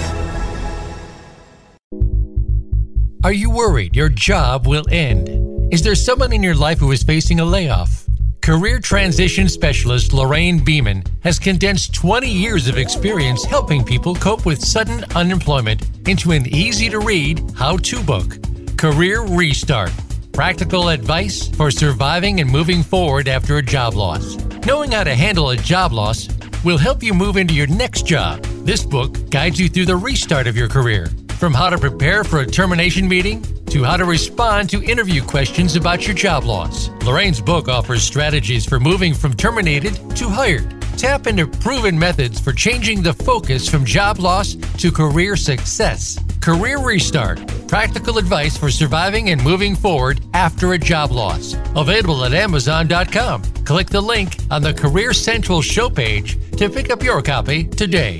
[3.24, 5.30] Are you worried your job will end?
[5.74, 8.06] Is there someone in your life who is facing a layoff?
[8.42, 14.60] Career transition specialist Lorraine Beeman has condensed 20 years of experience helping people cope with
[14.62, 18.36] sudden unemployment into an easy to read how to book
[18.78, 19.94] Career Restart
[20.34, 24.38] Practical advice for surviving and moving forward after a job loss.
[24.66, 26.30] Knowing how to handle a job loss
[26.64, 28.42] will help you move into your next job.
[28.66, 32.40] This book guides you through the restart of your career, from how to prepare for
[32.40, 36.90] a termination meeting to how to respond to interview questions about your job loss.
[37.04, 40.76] Lorraine's book offers strategies for moving from terminated to hired.
[40.98, 46.18] Tap into proven methods for changing the focus from job loss to career success.
[46.42, 47.40] Career Restart
[47.72, 51.56] Practical advice for surviving and moving forward after a job loss.
[51.78, 53.44] Available at Amazon.com.
[53.64, 58.20] Click the link on the Career Central show page to pick up your copy today.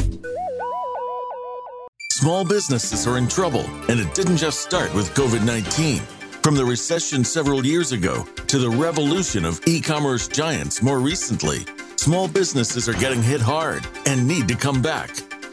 [2.12, 6.00] Small businesses are in trouble, and it didn't just start with COVID 19.
[6.42, 11.66] From the recession several years ago to the revolution of e commerce giants more recently,
[11.98, 15.10] small businesses are getting hit hard and need to come back.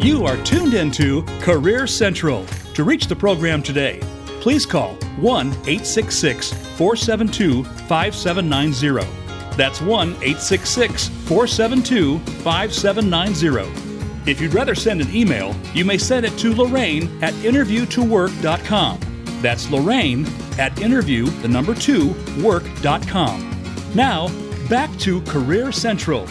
[0.00, 2.46] You are tuned into Career Central.
[2.74, 3.98] To reach the program today,
[4.40, 9.04] please call 1 866 472 5790.
[9.56, 14.30] That's 1 866 472 5790.
[14.30, 19.00] If you'd rather send an email, you may send it to Lorraine at interviewtowork.com.
[19.42, 20.26] That's Lorraine
[20.60, 23.90] at interview, the number two, work.com.
[23.96, 24.28] Now,
[24.68, 26.28] back to Career Central.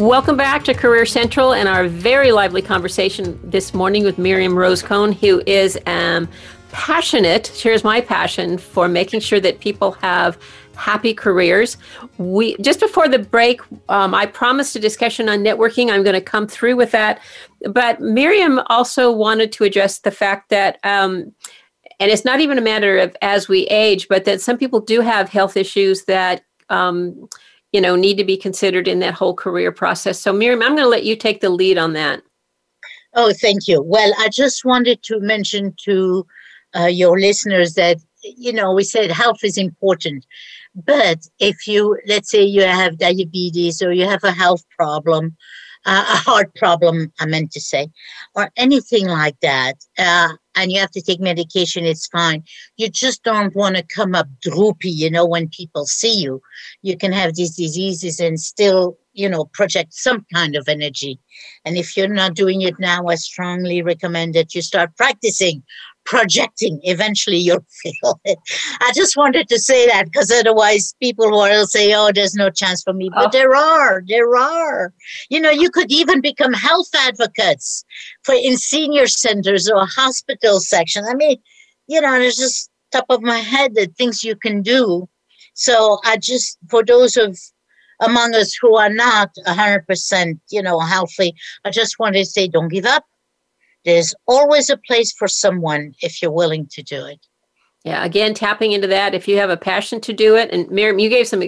[0.00, 4.80] Welcome back to Career Central and our very lively conversation this morning with Miriam Rose
[4.82, 6.26] Cohn, who is um,
[6.72, 10.38] passionate, shares my passion for making sure that people have
[10.74, 11.76] happy careers.
[12.16, 13.60] We just before the break,
[13.90, 15.90] um, I promised a discussion on networking.
[15.90, 17.20] I'm going to come through with that,
[17.70, 20.78] but Miriam also wanted to address the fact that.
[20.82, 21.34] Um,
[21.98, 25.02] and it's not even a matter of as we age, but that some people do
[25.02, 27.28] have health issues that um,
[27.72, 30.20] you know need to be considered in that whole career process.
[30.20, 32.22] So miriam i'm going to let you take the lead on that.
[33.14, 33.82] Oh thank you.
[33.82, 36.26] Well i just wanted to mention to
[36.76, 40.26] uh, your listeners that you know we said health is important
[40.74, 45.36] but if you let's say you have diabetes or you have a health problem
[45.86, 47.88] uh, a heart problem i meant to say
[48.34, 52.42] or anything like that uh, and you have to take medication, it's fine.
[52.76, 56.42] You just don't want to come up droopy, you know, when people see you.
[56.82, 61.18] You can have these diseases and still you know, project some kind of energy.
[61.64, 65.62] And if you're not doing it now, I strongly recommend that you start practicing
[66.10, 66.80] projecting.
[66.82, 68.38] Eventually, you'll feel it.
[68.80, 72.82] I just wanted to say that because otherwise, people will say, "Oh, there's no chance
[72.82, 73.30] for me," but oh.
[73.32, 74.02] there are.
[74.06, 74.92] There are.
[75.30, 77.84] You know, you could even become health advocates
[78.24, 81.06] for in senior centers or hospital sections.
[81.08, 81.38] I mean,
[81.86, 85.08] you know, there's just top of my head the things you can do.
[85.54, 87.38] So I just for those of
[88.00, 92.68] among us who are not 100%, you know, healthy, I just want to say don't
[92.68, 93.04] give up.
[93.84, 97.26] There's always a place for someone if you're willing to do it.
[97.84, 99.14] Yeah, again, tapping into that.
[99.14, 101.42] If you have a passion to do it, and Myriam, you gave some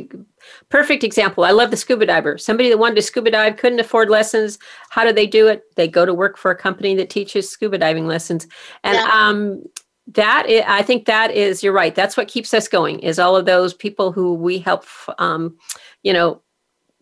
[0.71, 1.45] perfect example.
[1.45, 2.38] I love the scuba diver.
[2.38, 4.59] Somebody that wanted to scuba dive couldn't afford lessons.
[4.88, 5.62] How do they do it?
[5.77, 8.47] They go to work for a company that teaches scuba diving lessons.
[8.83, 9.11] And yeah.
[9.12, 9.62] um,
[10.07, 11.95] that is, I think that is, you're right.
[11.95, 13.01] That's what keeps us going.
[13.01, 14.87] Is all of those people who we help,
[15.18, 15.55] um,
[16.03, 16.40] you know,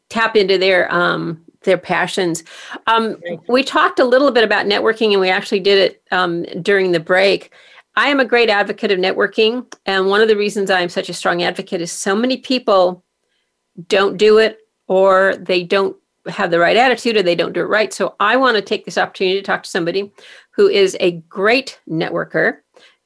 [0.09, 2.43] tap into their um, their passions.
[2.87, 6.93] Um, we talked a little bit about networking, and we actually did it um, during
[6.93, 7.53] the break.
[7.97, 11.09] I am a great advocate of networking, and one of the reasons I am such
[11.09, 13.05] a strong advocate is so many people
[13.89, 15.97] don't do it, or they don't
[16.29, 17.93] have the right attitude, or they don't do it right.
[17.93, 20.13] So I want to take this opportunity to talk to somebody
[20.53, 22.59] who is a great networker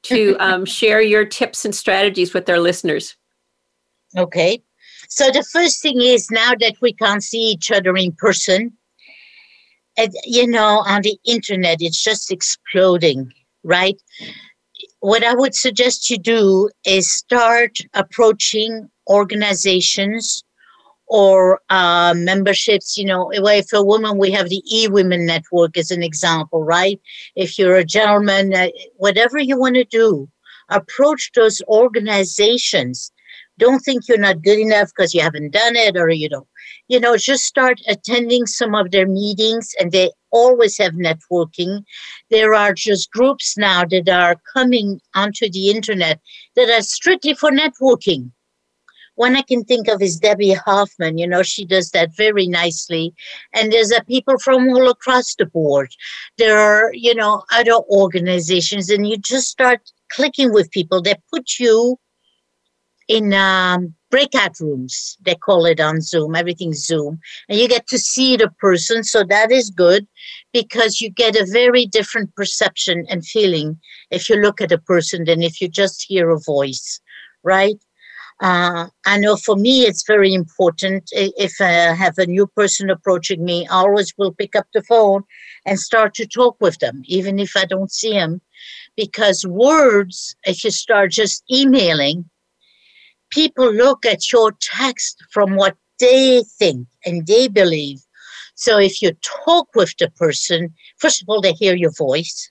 [0.03, 3.15] to um, share your tips and strategies with our listeners.
[4.17, 4.63] Okay.
[5.09, 8.73] So the first thing is now that we can't see each other in person,
[9.97, 13.31] and you know, on the internet, it's just exploding,
[13.63, 14.01] right?
[14.99, 20.43] What I would suggest you do is start approaching organizations
[21.07, 22.97] or uh, memberships.
[22.97, 26.99] You know, if a woman, we have the E Women Network as an example, right?
[27.35, 30.27] If you're a gentleman, uh, whatever you want to do,
[30.69, 33.11] approach those organizations
[33.57, 36.47] don't think you're not good enough because you haven't done it or you don't
[36.87, 41.83] you know just start attending some of their meetings and they always have networking
[42.29, 46.19] there are just groups now that are coming onto the internet
[46.55, 48.31] that are strictly for networking
[49.15, 51.17] one I can think of is Debbie Hoffman.
[51.17, 53.13] You know, she does that very nicely.
[53.53, 55.89] And there's a people from all across the board.
[56.37, 61.59] There are, you know, other organizations, and you just start clicking with people that put
[61.59, 61.97] you
[63.07, 65.17] in um, breakout rooms.
[65.21, 66.35] They call it on Zoom.
[66.35, 69.03] Everything's Zoom, and you get to see the person.
[69.03, 70.07] So that is good
[70.53, 73.79] because you get a very different perception and feeling
[74.11, 76.99] if you look at a person than if you just hear a voice,
[77.43, 77.77] right?
[78.41, 81.09] Uh, I know for me it's very important.
[81.13, 85.23] If I have a new person approaching me, I always will pick up the phone
[85.65, 88.41] and start to talk with them, even if I don't see them,
[88.97, 92.29] because words, if you start just emailing,
[93.35, 97.99] people look at your text from what they think and they believe.
[98.55, 99.11] So if you
[99.43, 102.49] talk with the person, first of all, they hear your voice.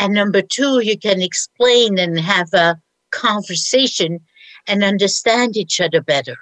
[0.00, 2.76] And number two, you can explain and have a
[3.12, 4.18] conversation
[4.66, 6.36] and understand each other better.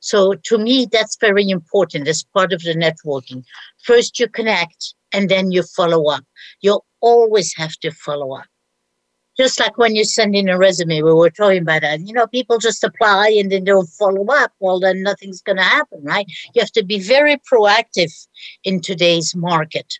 [0.00, 3.44] So to me, that's very important as part of the networking.
[3.84, 6.24] First, you connect and then you follow up.
[6.60, 8.46] You always have to follow up
[9.36, 12.00] just like when you send in a resume, we were talking about that.
[12.00, 14.52] You know, people just apply and then don't follow up.
[14.60, 16.26] Well, then nothing's going to happen, right?
[16.54, 18.12] You have to be very proactive
[18.64, 19.98] in today's market.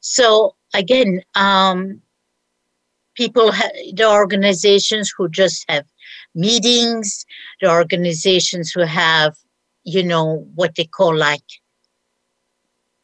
[0.00, 2.00] So again, um,
[3.14, 5.84] people, ha- the organizations who just have
[6.34, 7.26] meetings,
[7.60, 9.36] the organizations who have,
[9.84, 11.42] you know, what they call like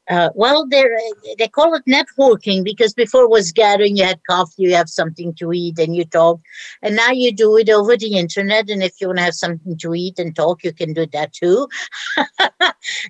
[0.08, 4.88] uh, well, they call it networking because before was gathering, you had coffee, you have
[4.88, 6.40] something to eat, and you talk.
[6.82, 8.70] And now you do it over the internet.
[8.70, 11.34] And if you want to have something to eat and talk, you can do that
[11.34, 11.68] too.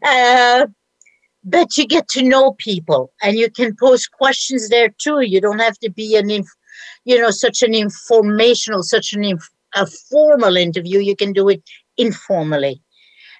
[0.02, 0.66] uh,
[1.44, 5.20] but you get to know people, and you can pose questions there too.
[5.20, 6.56] You don't have to be an, inf-
[7.04, 10.98] you know, such an informational, such an inf- a formal interview.
[10.98, 11.62] You can do it
[11.96, 12.82] informally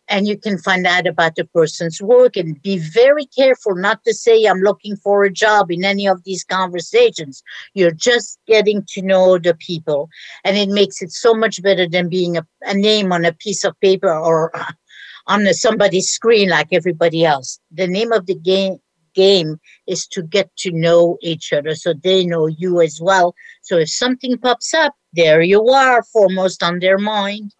[0.09, 4.15] and you can find out about the person's work and be very careful not to
[4.15, 7.43] say i'm looking for a job in any of these conversations.
[7.75, 10.09] You're just getting to know the people
[10.45, 13.65] and it makes it so much better than being a, a name on a piece
[13.65, 14.53] of paper or
[15.27, 17.61] on somebody's screen like everybody else.
[17.71, 18.79] The name of the game
[19.15, 23.35] game is to get to know each other so they know you as well.
[23.63, 27.55] So if something pops up there you are foremost on their mind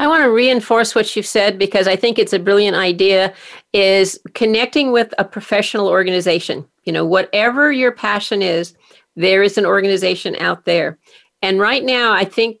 [0.00, 3.34] I want to reinforce what you've said because I think it's a brilliant idea
[3.74, 6.66] is connecting with a professional organization.
[6.84, 8.74] You know, whatever your passion is,
[9.14, 10.98] there is an organization out there.
[11.42, 12.60] And right now, I think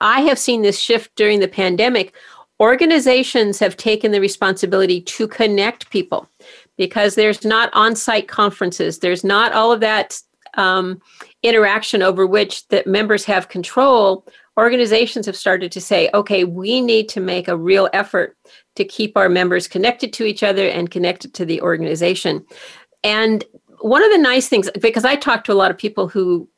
[0.00, 2.14] I have seen this shift during the pandemic.
[2.60, 6.28] organizations have taken the responsibility to connect people
[6.78, 10.18] because there's not on-site conferences there's not all of that
[10.54, 10.98] um,
[11.42, 14.24] interaction over which that members have control
[14.58, 18.36] organizations have started to say okay we need to make a real effort
[18.74, 22.44] to keep our members connected to each other and connected to the organization
[23.04, 23.44] and
[23.80, 26.48] one of the nice things because i talk to a lot of people who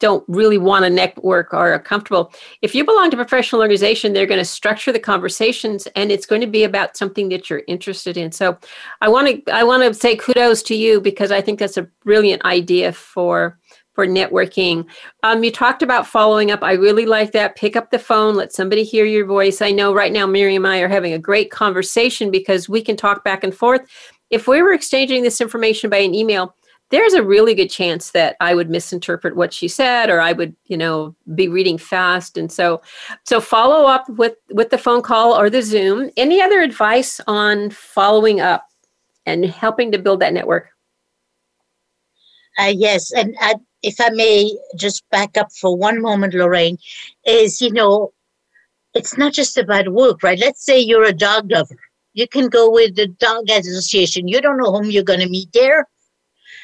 [0.00, 2.32] don't really want to network or are comfortable.
[2.62, 6.26] If you belong to a professional organization, they're going to structure the conversations and it's
[6.26, 8.32] going to be about something that you're interested in.
[8.32, 8.58] So
[9.00, 11.88] I want to I want to say kudos to you because I think that's a
[12.02, 13.58] brilliant idea for
[14.00, 14.86] for networking.
[15.24, 16.62] Um, you talked about following up.
[16.62, 17.54] I really like that.
[17.54, 19.60] Pick up the phone, let somebody hear your voice.
[19.60, 22.96] I know right now Myriam and I are having a great conversation because we can
[22.96, 23.82] talk back and forth.
[24.30, 26.56] If we were exchanging this information by an email,
[26.88, 30.56] there's a really good chance that I would misinterpret what she said or I would,
[30.64, 32.38] you know, be reading fast.
[32.38, 32.80] And so
[33.26, 36.08] so follow up with with the phone call or the Zoom.
[36.16, 38.66] Any other advice on following up
[39.26, 40.70] and helping to build that network?
[42.58, 46.78] Uh, yes, and uh, if I may just back up for one moment, Lorraine,
[47.24, 48.12] is you know,
[48.94, 50.38] it's not just about work, right?
[50.38, 51.76] Let's say you're a dog lover.
[52.12, 54.28] You can go with the dog association.
[54.28, 55.86] You don't know whom you're going to meet there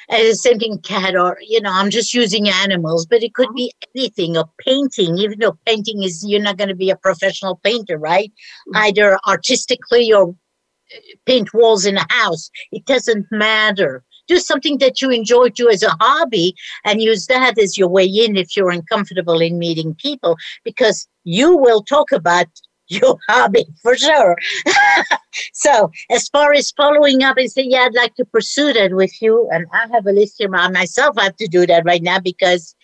[0.09, 3.53] and the same thing cat or you know i'm just using animals but it could
[3.55, 7.61] be anything a painting even though painting is you're not going to be a professional
[7.63, 8.31] painter right
[8.69, 8.77] mm-hmm.
[8.85, 15.01] either artistically or uh, paint walls in a house it doesn't matter do something that
[15.01, 16.55] you enjoy do as a hobby
[16.85, 21.57] and use that as your way in if you're uncomfortable in meeting people because you
[21.57, 22.47] will talk about
[22.89, 24.37] your hobby for sure.
[25.53, 29.21] so as far as following up and say, yeah, I'd like to pursue that with
[29.21, 29.49] you.
[29.51, 31.19] And I have a list here myself.
[31.19, 32.77] I have to do that right now because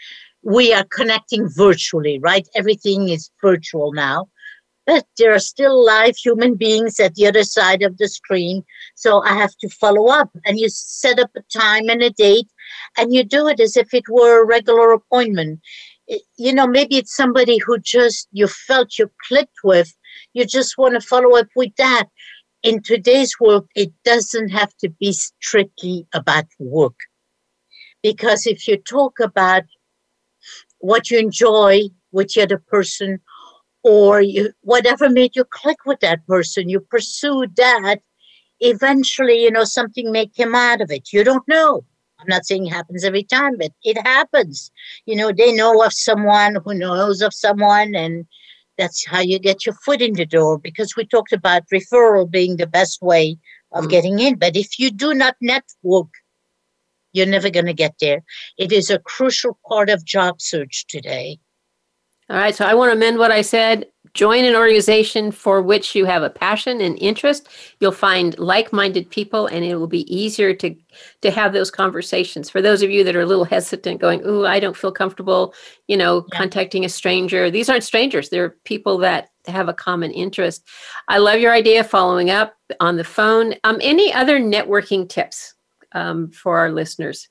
[0.42, 2.48] we are connecting virtually, right?
[2.56, 4.26] Everything is virtual now.
[4.86, 8.64] But there are still live human beings at the other side of the screen.
[8.96, 10.30] So I have to follow up.
[10.44, 12.48] And you set up a time and a date
[12.98, 15.60] and you do it as if it were a regular appointment
[16.36, 19.92] you know, maybe it's somebody who just you felt you clicked with.
[20.32, 22.08] You just want to follow up with that.
[22.62, 26.94] In today's world, it doesn't have to be strictly about work.
[28.02, 29.64] Because if you talk about
[30.78, 33.20] what you enjoy with the other person,
[33.82, 38.00] or you, whatever made you click with that person, you pursue that,
[38.60, 41.12] eventually, you know, something may come out of it.
[41.12, 41.84] You don't know.
[42.20, 44.70] I'm not saying it happens every time, but it happens.
[45.06, 48.26] You know, they know of someone who knows of someone, and
[48.78, 50.58] that's how you get your foot in the door.
[50.58, 53.38] Because we talked about referral being the best way
[53.72, 53.90] of mm.
[53.90, 54.36] getting in.
[54.36, 56.10] But if you do not network,
[57.12, 58.22] you're never going to get there.
[58.56, 61.38] It is a crucial part of job search today.
[62.32, 63.88] All right, so I want to amend what I said.
[64.14, 67.46] Join an organization for which you have a passion and interest.
[67.78, 70.74] You'll find like-minded people, and it will be easier to
[71.20, 72.48] to have those conversations.
[72.48, 75.52] For those of you that are a little hesitant, going, "Ooh, I don't feel comfortable,"
[75.88, 76.38] you know, yeah.
[76.38, 77.50] contacting a stranger.
[77.50, 80.66] These aren't strangers; they're people that have a common interest.
[81.08, 81.84] I love your idea.
[81.84, 83.56] Following up on the phone.
[83.64, 85.54] Um, any other networking tips
[85.92, 87.28] um, for our listeners?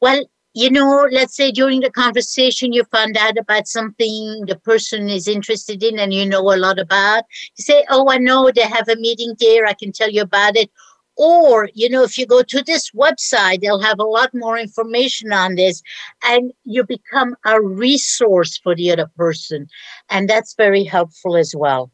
[0.00, 0.24] Well,
[0.54, 5.26] you know, let's say during the conversation you found out about something the person is
[5.26, 7.24] interested in and you know a lot about.
[7.56, 10.56] You say, Oh, I know they have a meeting there, I can tell you about
[10.56, 10.70] it.
[11.16, 15.32] Or, you know, if you go to this website, they'll have a lot more information
[15.32, 15.80] on this
[16.24, 19.68] and you become a resource for the other person.
[20.10, 21.92] And that's very helpful as well.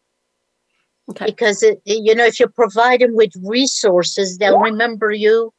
[1.11, 1.27] Okay.
[1.27, 5.53] Because, it, you know, if you provide them with resources, they'll remember you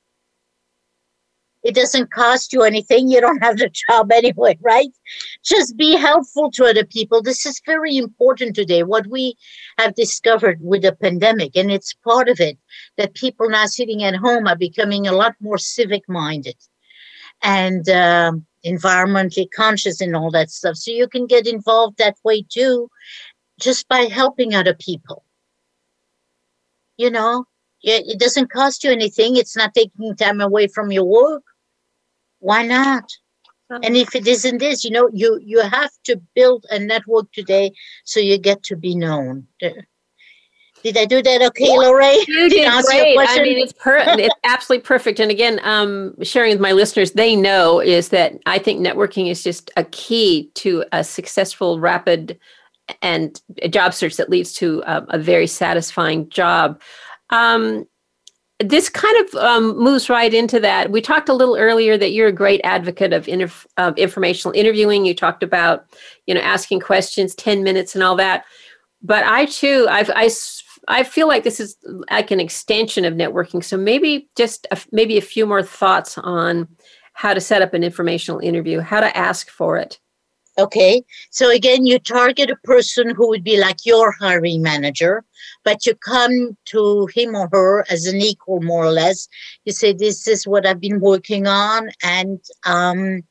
[1.63, 3.09] it doesn't cost you anything.
[3.09, 4.89] You don't have the job anyway, right?
[5.43, 7.21] Just be helpful to other people.
[7.21, 8.83] This is very important today.
[8.83, 9.35] What we
[9.77, 12.57] have discovered with the pandemic, and it's part of it,
[12.97, 16.55] that people now sitting at home are becoming a lot more civic minded
[17.43, 20.75] and um, environmentally conscious and all that stuff.
[20.75, 22.89] So you can get involved that way too,
[23.59, 25.25] just by helping other people.
[26.97, 27.45] You know,
[27.83, 29.35] it doesn't cost you anything.
[29.35, 31.41] It's not taking time away from your work
[32.41, 33.09] why not?
[33.83, 37.71] And if it isn't this, you know, you you have to build a network today
[38.03, 39.47] so you get to be known.
[40.83, 42.19] Did I do that okay, Lorraine?
[42.27, 43.17] You did, great.
[43.17, 45.19] I mean, it's per- it's absolutely perfect.
[45.19, 49.43] And again, um, sharing with my listeners, they know is that I think networking is
[49.43, 52.39] just a key to a successful, rapid,
[53.01, 53.39] and
[53.69, 56.81] job search that leads to a, a very satisfying job.
[57.29, 57.85] Um,
[58.63, 60.91] this kind of um, moves right into that.
[60.91, 63.27] We talked a little earlier that you're a great advocate of,
[63.97, 65.05] informational interviewing.
[65.05, 65.85] You talked about,
[66.27, 68.45] you know, asking questions, 10 minutes and all that.
[69.01, 70.29] but I too, I've, I,
[70.87, 71.75] I feel like this is
[72.09, 73.63] like an extension of networking.
[73.63, 76.67] So maybe just a, maybe a few more thoughts on
[77.13, 79.99] how to set up an informational interview, how to ask for it.
[80.57, 81.03] Okay.
[81.29, 85.23] So again, you target a person who would be like your hiring manager,
[85.63, 89.27] but you come to him or her as an equal, more or less.
[89.65, 93.23] You say, This is what I've been working on, and um,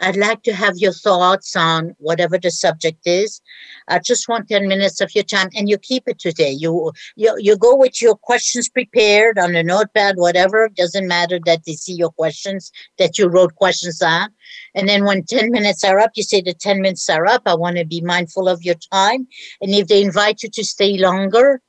[0.00, 3.40] I'd like to have your thoughts on whatever the subject is.
[3.88, 6.50] I just want 10 minutes of your time and you keep it today.
[6.50, 10.64] You, you, you go with your questions prepared on a notepad, whatever.
[10.64, 14.30] It doesn't matter that they see your questions, that you wrote questions on.
[14.74, 17.42] And then when 10 minutes are up, you say the 10 minutes are up.
[17.46, 19.26] I want to be mindful of your time.
[19.60, 21.60] And if they invite you to stay longer,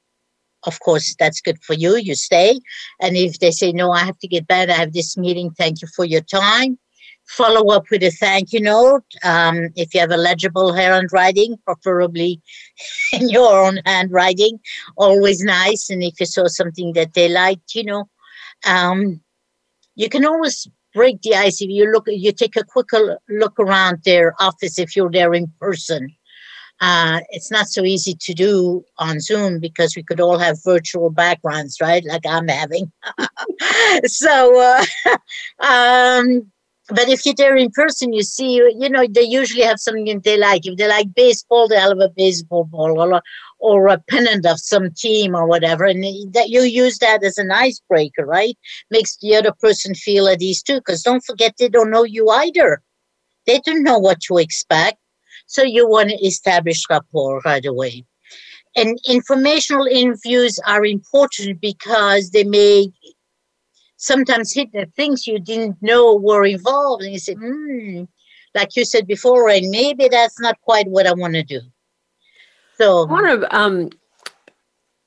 [0.63, 1.95] of course, that's good for you.
[1.95, 2.59] You stay.
[2.99, 5.84] And if they say, no, I have to get back, I have this meeting, thank
[5.84, 6.80] you for your time
[7.28, 9.05] follow up with a thank you note.
[9.23, 12.41] Um, if you have a legible handwriting, preferably
[13.13, 14.59] in your own handwriting,
[14.97, 15.89] always nice.
[15.89, 18.09] And if you saw something that they liked, you know,
[18.65, 19.21] um,
[19.95, 22.05] you can always break the ice if you look.
[22.07, 22.88] You take a quick
[23.30, 26.15] look around their office if you're there in person.
[26.82, 31.09] Uh, it's not so easy to do on Zoom because we could all have virtual
[31.09, 32.03] backgrounds, right?
[32.03, 32.91] Like I'm having.
[34.05, 35.15] so, uh,
[35.65, 36.51] um,
[36.90, 40.38] but if you're there in person, you see, you know, they usually have something they
[40.38, 40.68] like.
[40.68, 43.22] If they like baseball, they'll have a baseball ball or,
[43.60, 45.86] or a pennant of some team or whatever.
[45.86, 48.56] And that you use that as an icebreaker, right?
[48.92, 50.76] Makes the other person feel at ease too.
[50.76, 52.84] Because don't forget, they don't know you either.
[53.48, 54.98] They don't know what to expect.
[55.48, 58.06] So you want to establish rapport right away.
[58.76, 62.92] And informational interviews are important because they may
[64.06, 68.03] sometimes hit the things you didn't know were involved, and you say, hmm,
[68.53, 71.62] like you said before, and maybe that's not quite what I want to do.
[72.78, 73.89] So I want to um,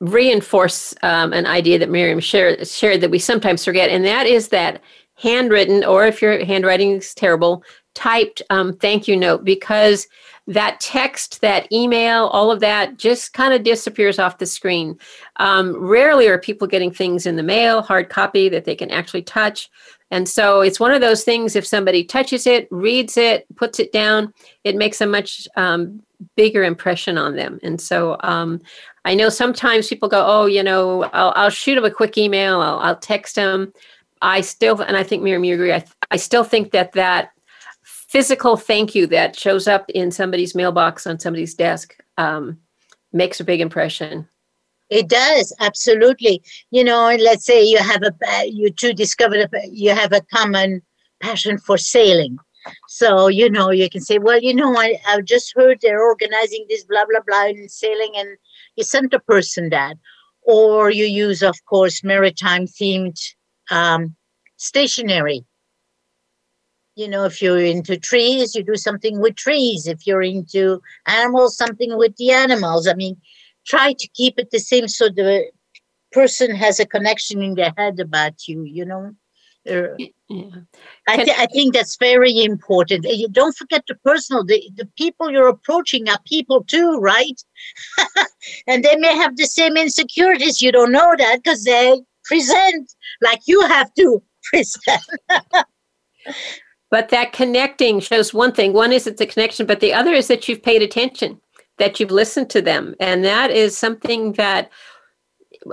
[0.00, 4.48] reinforce um, an idea that Myriam shared, shared that we sometimes forget, and that is
[4.48, 4.82] that
[5.14, 7.62] handwritten, or if your handwriting is terrible,
[7.98, 10.06] typed um, thank you note because
[10.46, 14.96] that text, that email, all of that just kind of disappears off the screen.
[15.36, 19.22] Um, rarely are people getting things in the mail, hard copy that they can actually
[19.22, 19.68] touch.
[20.12, 23.92] And so it's one of those things, if somebody touches it, reads it, puts it
[23.92, 24.32] down,
[24.62, 26.02] it makes a much um,
[26.36, 27.58] bigger impression on them.
[27.64, 28.62] And so um,
[29.04, 32.60] I know sometimes people go, oh, you know, I'll, I'll shoot them a quick email,
[32.60, 33.72] I'll, I'll text them.
[34.22, 37.32] I still, and I think Myriam, you agree, I, I still think that that
[38.08, 42.58] physical thank you that shows up in somebody's mailbox on somebody's desk um,
[43.12, 44.26] makes a big impression.
[44.90, 46.42] It does absolutely.
[46.70, 50.82] You know, let's say you have a you two discovered you have a common
[51.20, 52.38] passion for sailing.
[52.88, 56.64] So you know you can say, well, you know, I I've just heard they're organizing
[56.68, 58.30] this blah blah blah in sailing, and
[58.76, 59.96] you send a person that,
[60.42, 63.20] or you use, of course, maritime themed
[63.70, 64.16] um,
[64.56, 65.44] stationery
[66.98, 69.86] you know, if you're into trees, you do something with trees.
[69.86, 72.88] If you're into animals, something with the animals.
[72.88, 73.16] I mean,
[73.66, 75.48] try to keep it the same so the
[76.10, 79.12] person has a connection in their head about you, you know.
[79.70, 79.94] Uh,
[80.28, 80.50] yeah.
[81.06, 83.04] I, th- I think that's very important.
[83.04, 84.44] You don't forget the personal.
[84.44, 87.40] The, the people you're approaching are people too, right?
[88.66, 90.60] and they may have the same insecurities.
[90.60, 95.02] You don't know that because they present like you have to present.
[96.90, 98.72] But that connecting shows one thing.
[98.72, 101.40] One is it's a connection, but the other is that you've paid attention,
[101.76, 102.94] that you've listened to them.
[102.98, 104.70] And that is something that,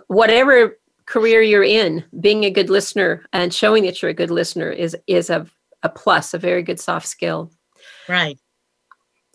[0.08, 4.70] whatever career you're in, being a good listener and showing that you're a good listener
[4.72, 5.46] is, is a,
[5.84, 7.52] a plus, a very good soft skill.
[8.10, 8.40] Right.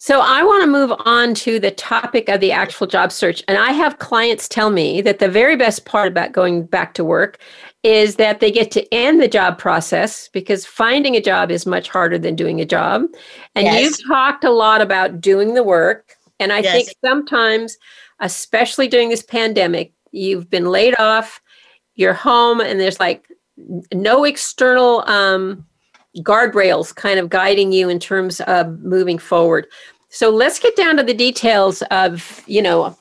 [0.02, 3.42] So I want to move on to the topic of the actual job search.
[3.46, 7.04] And I have clients tell me that the very best part about going back to
[7.04, 7.38] work
[7.82, 11.90] is that they get to end the job process because finding a job is much
[11.90, 13.02] harder than doing a job.
[13.54, 13.82] And yes.
[13.82, 16.16] you've talked a lot about doing the work.
[16.38, 16.72] And I yes.
[16.72, 17.76] think sometimes,
[18.20, 21.42] especially during this pandemic, you've been laid off,
[21.96, 23.28] you're home, and there's like
[23.92, 25.66] no external um,
[26.18, 29.66] guardrails kind of guiding you in terms of moving forward.
[30.08, 32.96] So let's get down to the details of, you know,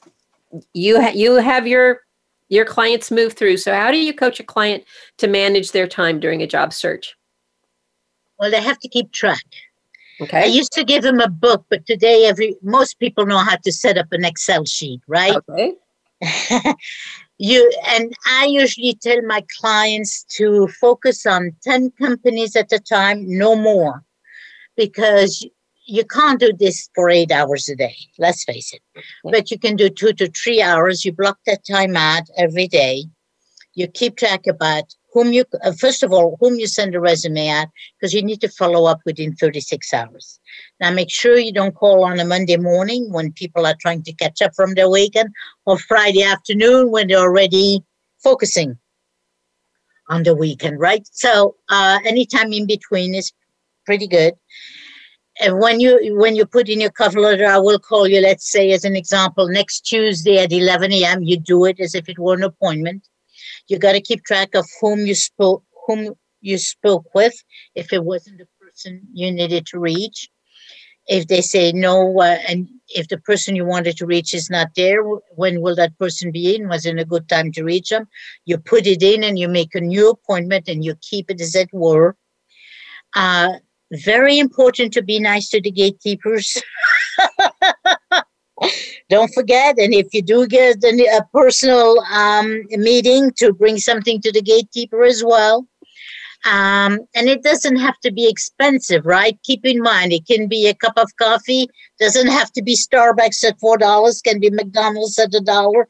[0.74, 2.02] you ha- you have your
[2.50, 3.58] your clients move through.
[3.58, 4.84] So, how do you coach a client
[5.18, 7.16] to manage their time during a job search?
[8.40, 9.44] Well, they have to keep track.
[10.22, 10.44] Okay.
[10.44, 13.72] I used to give them a book, but today every most people know how to
[13.72, 15.36] set up an Excel sheet, right?
[15.50, 15.74] Okay.
[17.40, 23.24] you and I usually tell my clients to focus on 10 companies at a time,
[23.26, 24.04] no more.
[24.76, 25.48] Because
[25.86, 28.82] you can't do this for eight hours a day, let's face it.
[29.24, 31.04] But you can do two to three hours.
[31.04, 33.06] You block that time out every day.
[33.74, 37.48] You keep track about whom you, uh, first of all, whom you send a resume
[37.48, 40.40] at, because you need to follow up within 36 hours.
[40.80, 44.14] Now, make sure you don't call on a Monday morning when people are trying to
[44.14, 45.30] catch up from their weekend
[45.66, 47.82] or Friday afternoon when they're already
[48.24, 48.78] focusing
[50.10, 51.08] on the weekend, right?
[51.12, 53.32] So, uh, anytime in between is
[53.86, 54.34] pretty good
[55.40, 58.20] and when you when you put in your cover letter, I will call you.
[58.20, 61.24] Let's say, as an example, next Tuesday at 11 a.m.
[61.24, 63.08] You do it as if it were an appointment.
[63.70, 67.34] You got to keep track of whom you spoke whom you spoke with.
[67.76, 70.30] If it wasn't the person you needed to reach,
[71.08, 74.70] if they say no, uh, and if the person you wanted to reach is not
[74.76, 75.02] there,
[75.36, 76.68] when will that person be in?
[76.68, 78.08] Was it a good time to reach them?
[78.46, 81.56] You put it in and you make a new appointment and you keep it as
[81.56, 82.16] it were.
[83.16, 83.54] Uh,
[83.92, 86.62] very important to be nice to the gatekeepers.
[89.10, 94.32] Don't forget, and if you do get a personal um, meeting, to bring something to
[94.32, 95.68] the gatekeeper as well.
[96.46, 99.38] Um, and it doesn't have to be expensive, right?
[99.44, 101.68] Keep in mind, it can be a cup of coffee.
[102.00, 104.22] Doesn't have to be Starbucks at four dollars.
[104.22, 105.88] Can be McDonald's at a dollar.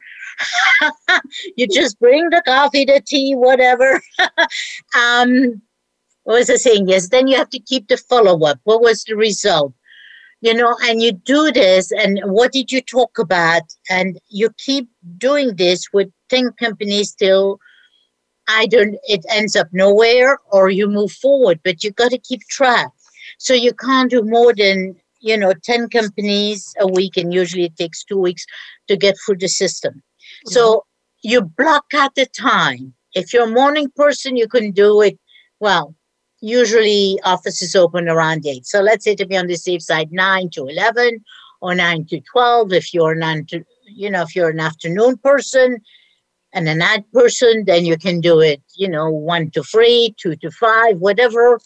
[1.57, 4.01] you just bring the coffee, the tea, whatever.
[4.97, 5.61] um,
[6.23, 6.87] what was I saying?
[6.87, 8.59] Yes, then you have to keep the follow up.
[8.63, 9.73] What was the result?
[10.41, 13.63] You know, and you do this, and what did you talk about?
[13.89, 14.87] And you keep
[15.17, 17.59] doing this with 10 companies till
[18.47, 22.89] either it ends up nowhere or you move forward, but you got to keep track.
[23.37, 27.75] So you can't do more than, you know, 10 companies a week, and usually it
[27.75, 28.45] takes two weeks
[28.87, 29.95] to get through the system.
[29.95, 30.51] Mm-hmm.
[30.51, 30.85] So
[31.21, 32.93] you block out the time.
[33.13, 35.19] If you're a morning person, you can do it.
[35.59, 35.95] Well,
[36.41, 38.65] usually offices open around 8.
[38.65, 41.23] So let's say to be on the safe side, 9 to 11
[41.61, 42.73] or 9 to 12.
[42.73, 43.45] If you're an,
[43.85, 45.79] you know, if you're an afternoon person
[46.53, 50.35] and a night person, then you can do it, you know, 1 to 3, 2
[50.37, 51.59] to 5, whatever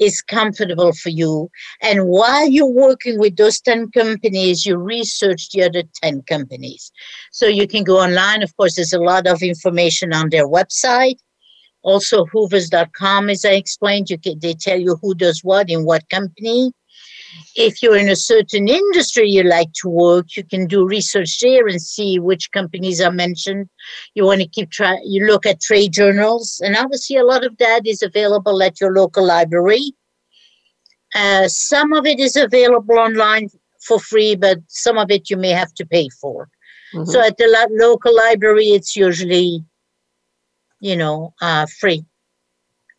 [0.00, 1.50] is comfortable for you.
[1.80, 6.90] And while you're working with those 10 companies, you research the other 10 companies.
[7.30, 8.42] So you can go online.
[8.42, 11.18] Of course, there's a lot of information on their website
[11.84, 16.08] also, Hoovers.com, as I explained, you can, they tell you who does what in what
[16.08, 16.72] company.
[17.56, 21.66] If you're in a certain industry you like to work, you can do research there
[21.66, 23.68] and see which companies are mentioned.
[24.14, 24.98] You want to keep try.
[25.04, 28.94] You look at trade journals, and obviously a lot of that is available at your
[28.94, 29.92] local library.
[31.14, 33.48] Uh, some of it is available online
[33.82, 36.48] for free, but some of it you may have to pay for.
[36.94, 37.10] Mm-hmm.
[37.10, 39.64] So at the lo- local library, it's usually
[40.84, 42.04] you know, uh, free.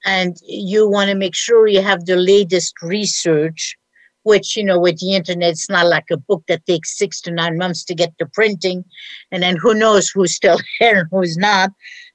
[0.06, 3.78] And you want to make sure you have the latest research,
[4.24, 7.32] which, you know, with the internet, it's not like a book that takes six to
[7.32, 8.84] nine months to get to printing.
[9.32, 11.70] And then who knows who's still here and who's not.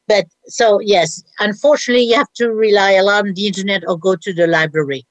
[0.08, 4.16] But so, yes, unfortunately, you have to rely a lot on the internet or go
[4.16, 5.06] to the library,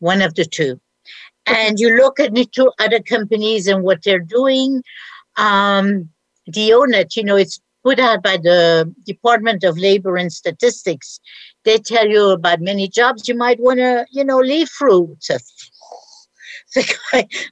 [0.00, 0.80] one of the two.
[1.46, 4.82] And you look at the two other companies and what they're doing.
[5.36, 6.10] Um,
[6.48, 11.20] the O*NET, you know, it's put out by the Department of Labor and Statistics.
[11.64, 15.16] They tell you about many jobs you might want to, you know, leave through.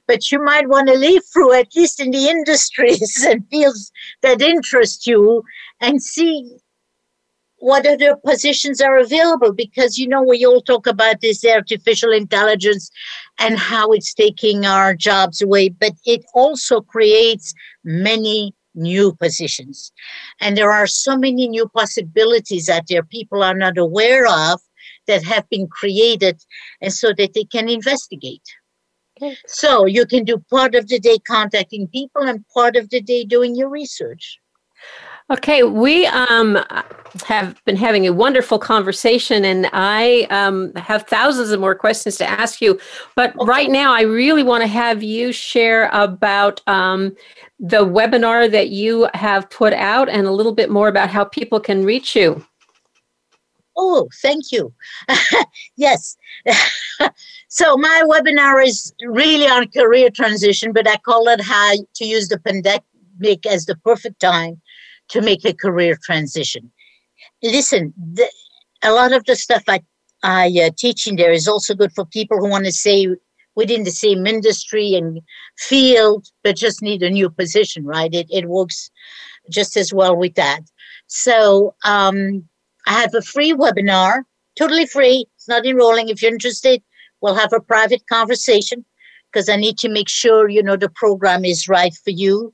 [0.07, 4.41] but you might want to leave through at least in the industries and fields that
[4.41, 5.41] interest you
[5.79, 6.57] and see
[7.59, 12.91] what other positions are available because you know we all talk about this artificial intelligence
[13.39, 19.91] and how it's taking our jobs away but it also creates many new positions.
[20.39, 24.59] And there are so many new possibilities that there people are not aware of
[25.07, 26.41] that have been created
[26.81, 28.43] and so that they can investigate.
[29.21, 29.37] Okay.
[29.47, 33.23] So you can do part of the day contacting people and part of the day
[33.23, 34.39] doing your research.
[35.31, 36.59] Okay, we um,
[37.25, 42.29] have been having a wonderful conversation, and I um, have thousands of more questions to
[42.29, 42.79] ask you.
[43.15, 47.15] But right now, I really want to have you share about um,
[47.59, 51.59] the webinar that you have put out and a little bit more about how people
[51.59, 52.45] can reach you.
[53.75, 54.71] Oh, thank you.
[55.75, 56.17] yes.
[57.47, 62.27] so my webinar is really on career transition, but I call it how to use
[62.27, 64.61] the pandemic as the perfect time
[65.09, 66.71] to make a career transition.
[67.43, 68.29] Listen, the,
[68.83, 69.81] a lot of the stuff I,
[70.23, 73.07] I uh, teach in there is also good for people who want to say
[73.55, 75.21] within the same industry and
[75.57, 78.13] field, but just need a new position, right?
[78.13, 78.91] It, it works
[79.49, 80.61] just as well with that.
[81.07, 82.43] So um,
[82.87, 84.23] I have a free webinar,
[84.57, 85.25] totally free.
[85.35, 86.09] It's not enrolling.
[86.09, 86.81] If you're interested,
[87.21, 88.83] we'll have a private conversation.
[89.35, 92.53] because I need to make sure, you know, the program is right for you.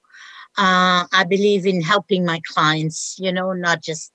[0.58, 4.12] Uh, I believe in helping my clients, you know, not just.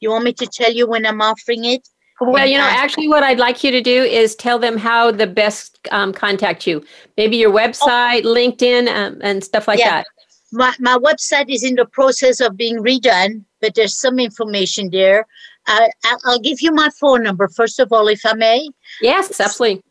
[0.00, 1.88] you want me to tell you when I'm offering it?
[2.20, 5.26] Well, you know, actually, what I'd like you to do is tell them how the
[5.26, 6.82] best um, contact you.
[7.18, 8.34] Maybe your website, oh.
[8.34, 10.02] LinkedIn, um, and stuff like yeah.
[10.02, 10.06] that.
[10.52, 15.26] My, my website is in the process of being redone, but there's some information there.
[15.66, 15.88] Uh,
[16.24, 18.70] I'll give you my phone number, first of all, if I may.
[19.02, 19.82] Yes, absolutely.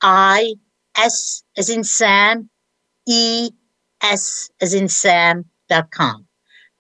[0.02, 0.54] I,
[0.98, 2.50] S as in Sam,
[3.08, 3.50] E,
[4.02, 6.26] S as in Sam.com.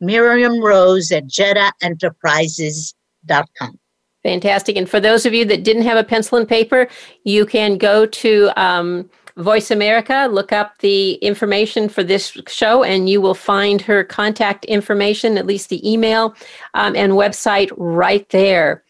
[0.01, 3.79] Myriam Rose at jedaenterprises.com.
[4.23, 4.75] Fantastic.
[4.75, 6.89] And for those of you that didn't have a pencil and paper,
[7.23, 9.09] you can go to um,
[9.39, 14.65] Voice America, look up the information for this show, and you will find her contact
[14.65, 16.35] information, at least the email
[16.73, 18.83] um, and website right there.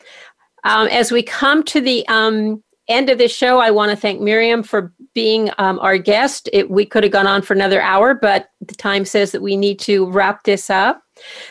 [0.64, 4.20] Um, as we come to the um, end of this show, I want to thank
[4.20, 6.50] Myriam for being um, our guest.
[6.52, 9.56] It, we could have gone on for another hour, but the time says that we
[9.56, 11.04] need to wrap this up.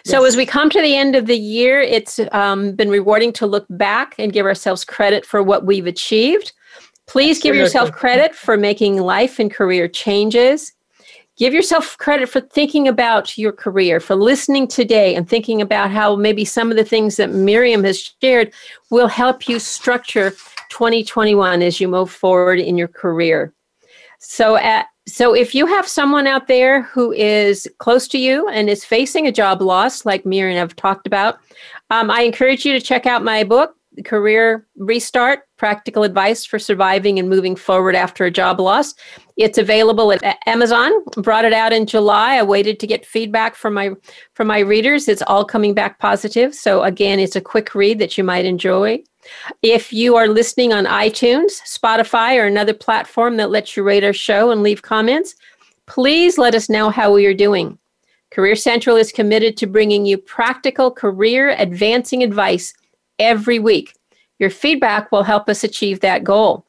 [0.04, 0.32] So, yes.
[0.32, 3.66] as we come to the end of the year, it's um, been rewarding to look
[3.70, 6.52] back and give ourselves credit for what we've achieved.
[7.08, 10.72] Please give yourself credit for making life and career changes.
[11.38, 16.16] Give yourself credit for thinking about your career, for listening today and thinking about how
[16.16, 18.52] maybe some of the things that Myriam has shared
[18.90, 20.32] will help you structure
[20.68, 23.54] 2021 as you move forward in your career.
[24.18, 28.68] So, at, so if you have someone out there who is close to you and
[28.68, 31.38] is facing a job loss, like Myriam I've talked about,
[31.90, 37.18] um, I encourage you to check out my book, Career Restart Practical Advice for Surviving
[37.18, 38.94] and Moving Forward After a Job Loss.
[39.36, 40.92] It's available at Amazon.
[41.16, 42.36] Brought it out in July.
[42.36, 43.90] I waited to get feedback from my
[44.34, 45.08] from my readers.
[45.08, 46.54] It's all coming back positive.
[46.54, 49.02] So again, it's a quick read that you might enjoy.
[49.62, 54.12] If you are listening on iTunes, Spotify, or another platform that lets you rate our
[54.12, 55.34] show and leave comments,
[55.86, 57.78] please let us know how we are doing.
[58.30, 62.74] Career Central is committed to bringing you practical career advancing advice
[63.18, 63.94] every week.
[64.38, 66.64] Your feedback will help us achieve that goal.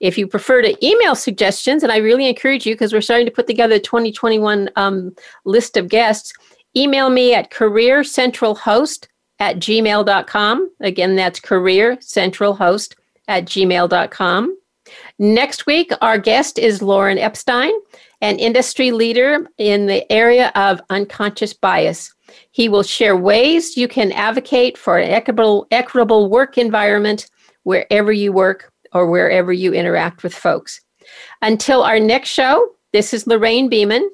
[0.00, 3.32] If you prefer to email suggestions, and I really encourage you because we're starting to
[3.32, 6.32] put together a 2021 um, list of guests,
[6.76, 9.06] email me at careercentralhost
[9.38, 10.70] at gmail.com.
[10.80, 12.94] Again, that's careercentralhost
[13.28, 14.58] at gmail.com.
[15.18, 17.72] Next week, our guest is Lauren Epstein,
[18.20, 22.12] an industry leader in the area of unconscious bias.
[22.52, 27.28] He will share ways you can advocate for an equitable, equitable work environment
[27.64, 30.80] wherever you work or wherever you interact with folks.
[31.40, 34.10] Until our next show, this is Lorraine Beaman.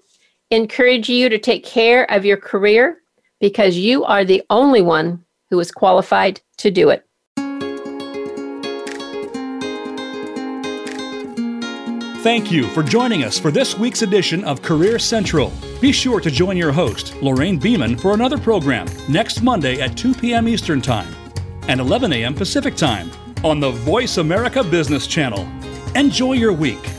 [0.50, 2.98] Encourage you to take care of your career
[3.40, 7.07] because you are the only one who is qualified to do it.
[12.28, 15.50] Thank you for joining us for this week's edition of Career Central.
[15.80, 20.12] Be sure to join your host, Lorraine Beaman, for another program next Monday at 2
[20.12, 20.46] p.m.
[20.46, 21.10] Eastern Time
[21.68, 22.34] and 11 a.m.
[22.34, 23.10] Pacific Time
[23.42, 25.48] on the Voice America Business Channel.
[25.94, 26.90] Enjoy your week.